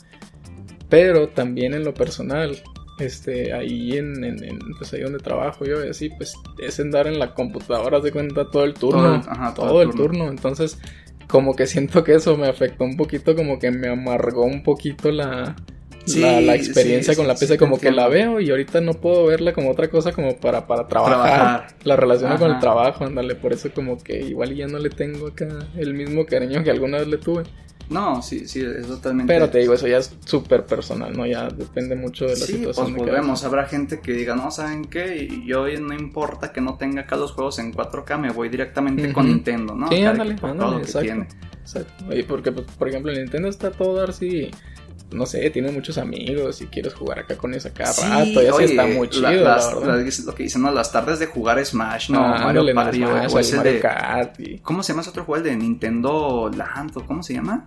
[0.88, 2.56] Pero también en lo personal,
[2.98, 7.18] este, ahí en, en, pues ahí donde trabajo yo y así, pues es andar en
[7.18, 9.22] la computadora, de cuenta todo el turno,
[9.54, 10.28] todo, el, turno.
[10.28, 10.78] entonces
[11.26, 15.12] como que siento que eso me afectó un poquito, como que me amargó un poquito
[15.12, 15.54] la,
[16.16, 19.70] la, experiencia con la PC, como que la veo y ahorita no puedo verla como
[19.70, 23.98] otra cosa como para, para trabajar, la relación con el trabajo, ándale, por eso como
[23.98, 27.44] que igual ya no le tengo acá el mismo cariño que alguna vez le tuve.
[27.90, 29.32] No, sí, sí, es totalmente.
[29.32, 31.24] Pero te digo, eso ya es súper personal, ¿no?
[31.26, 32.94] Ya depende mucho de la sí, situación.
[32.94, 35.42] Pues volvemos, habrá gente que diga, no, ¿saben qué?
[35.46, 39.26] Yo no importa que no tenga acá los juegos en 4K, me voy directamente con
[39.26, 39.88] Nintendo, ¿no?
[39.88, 41.26] Sí, ándale, ándale, exacto.
[41.60, 42.04] Exacto.
[42.08, 44.50] Oye, porque, pues, por ejemplo, el Nintendo está todo así
[45.10, 48.86] no sé, tiene muchos amigos y quieres jugar acá con ellos cada rato, ya está
[48.86, 49.30] muy chido.
[49.30, 50.70] lo que dicen, ¿no?
[50.70, 52.24] Las tardes de jugar Smash, ¿no?
[52.24, 54.38] Ah, Mario Party, Mario Kart.
[54.62, 55.44] ¿Cómo se llama ese otro juego?
[55.44, 57.64] El de Nintendo Land, ¿cómo se llama?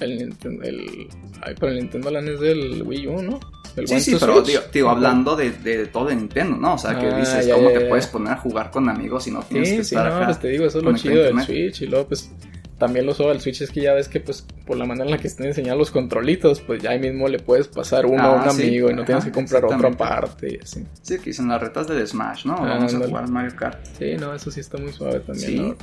[0.00, 1.08] El Nintendo, el...
[1.42, 3.40] Ay, pero el Nintendo Land es del Wii U, ¿no?
[3.84, 4.42] sí, sí, pero
[4.72, 6.74] digo, hablando de, de, todo de Nintendo, ¿no?
[6.74, 9.42] O sea, que ah, dices, ¿cómo te puedes poner a jugar con amigos y no
[9.42, 11.86] tienes que estar sí, no, pues te digo, eso es lo chido del Switch y
[11.86, 12.30] luego, pues,
[12.78, 15.10] también lo uso al Switch es que ya ves que pues por la manera en
[15.10, 18.32] la que están enseñados los controlitos, pues ya ahí mismo le puedes pasar uno a
[18.34, 20.86] un ah, amigo y no tienes que comprar otra parte y así.
[21.02, 22.56] Sí, que son las retas de Smash, ¿no?
[22.56, 23.84] Vamos a jugar Mario Kart.
[23.98, 25.48] Sí, no, eso sí está muy suave también.
[25.48, 25.74] Sí.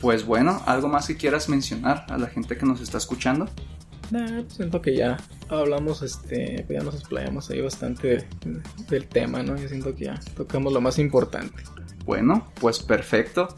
[0.00, 3.48] Pues bueno, ¿algo más que quieras mencionar a la gente que nos está escuchando?
[4.10, 5.18] Nah, pues siento que ya
[5.48, 8.26] hablamos, este, pues ya nos explayamos ahí bastante
[8.88, 9.56] del tema, ¿no?
[9.56, 11.62] Yo siento que ya tocamos lo más importante.
[12.04, 13.48] Bueno, pues perfecto.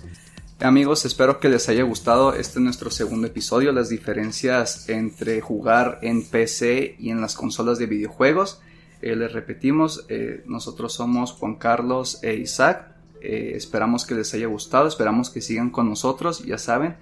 [0.63, 6.23] Amigos, espero que les haya gustado este nuestro segundo episodio, las diferencias entre jugar en
[6.23, 8.61] PC y en las consolas de videojuegos.
[9.01, 12.89] Eh, les repetimos, eh, nosotros somos Juan Carlos e Isaac.
[13.23, 16.97] Eh, esperamos que les haya gustado, esperamos que sigan con nosotros, ya saben.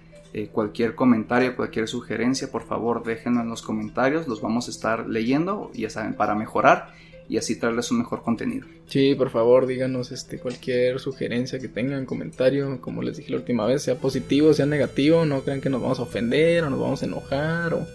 [0.53, 5.73] cualquier comentario, cualquier sugerencia, por favor déjenlo en los comentarios, los vamos a estar leyendo,
[5.73, 6.93] ya saben, para mejorar
[7.29, 8.67] y así traerles un mejor contenido.
[8.87, 13.67] Sí, por favor, díganos este cualquier sugerencia que tengan, comentario, como les dije la última
[13.67, 17.03] vez, sea positivo, sea negativo, no crean que nos vamos a ofender o nos vamos
[17.03, 17.87] a enojar o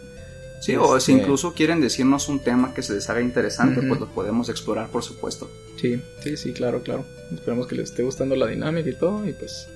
[0.64, 4.00] Sí, o si este, incluso quieren decirnos un tema que se les haga interesante, pues
[4.00, 5.52] lo podemos explorar, por supuesto.
[5.76, 7.04] Sí, sí, sí, claro, claro.
[7.34, 9.68] Esperamos que les esté gustando la dinámica y todo, y pues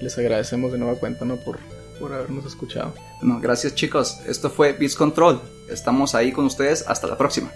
[0.00, 1.36] les agradecemos de nueva cuenta, ¿no?
[1.36, 1.58] Por,
[2.00, 2.94] por habernos escuchado.
[3.20, 4.20] Bueno, gracias chicos.
[4.26, 5.38] Esto fue Beats Control.
[5.68, 6.86] Estamos ahí con ustedes.
[6.88, 7.52] Hasta la próxima.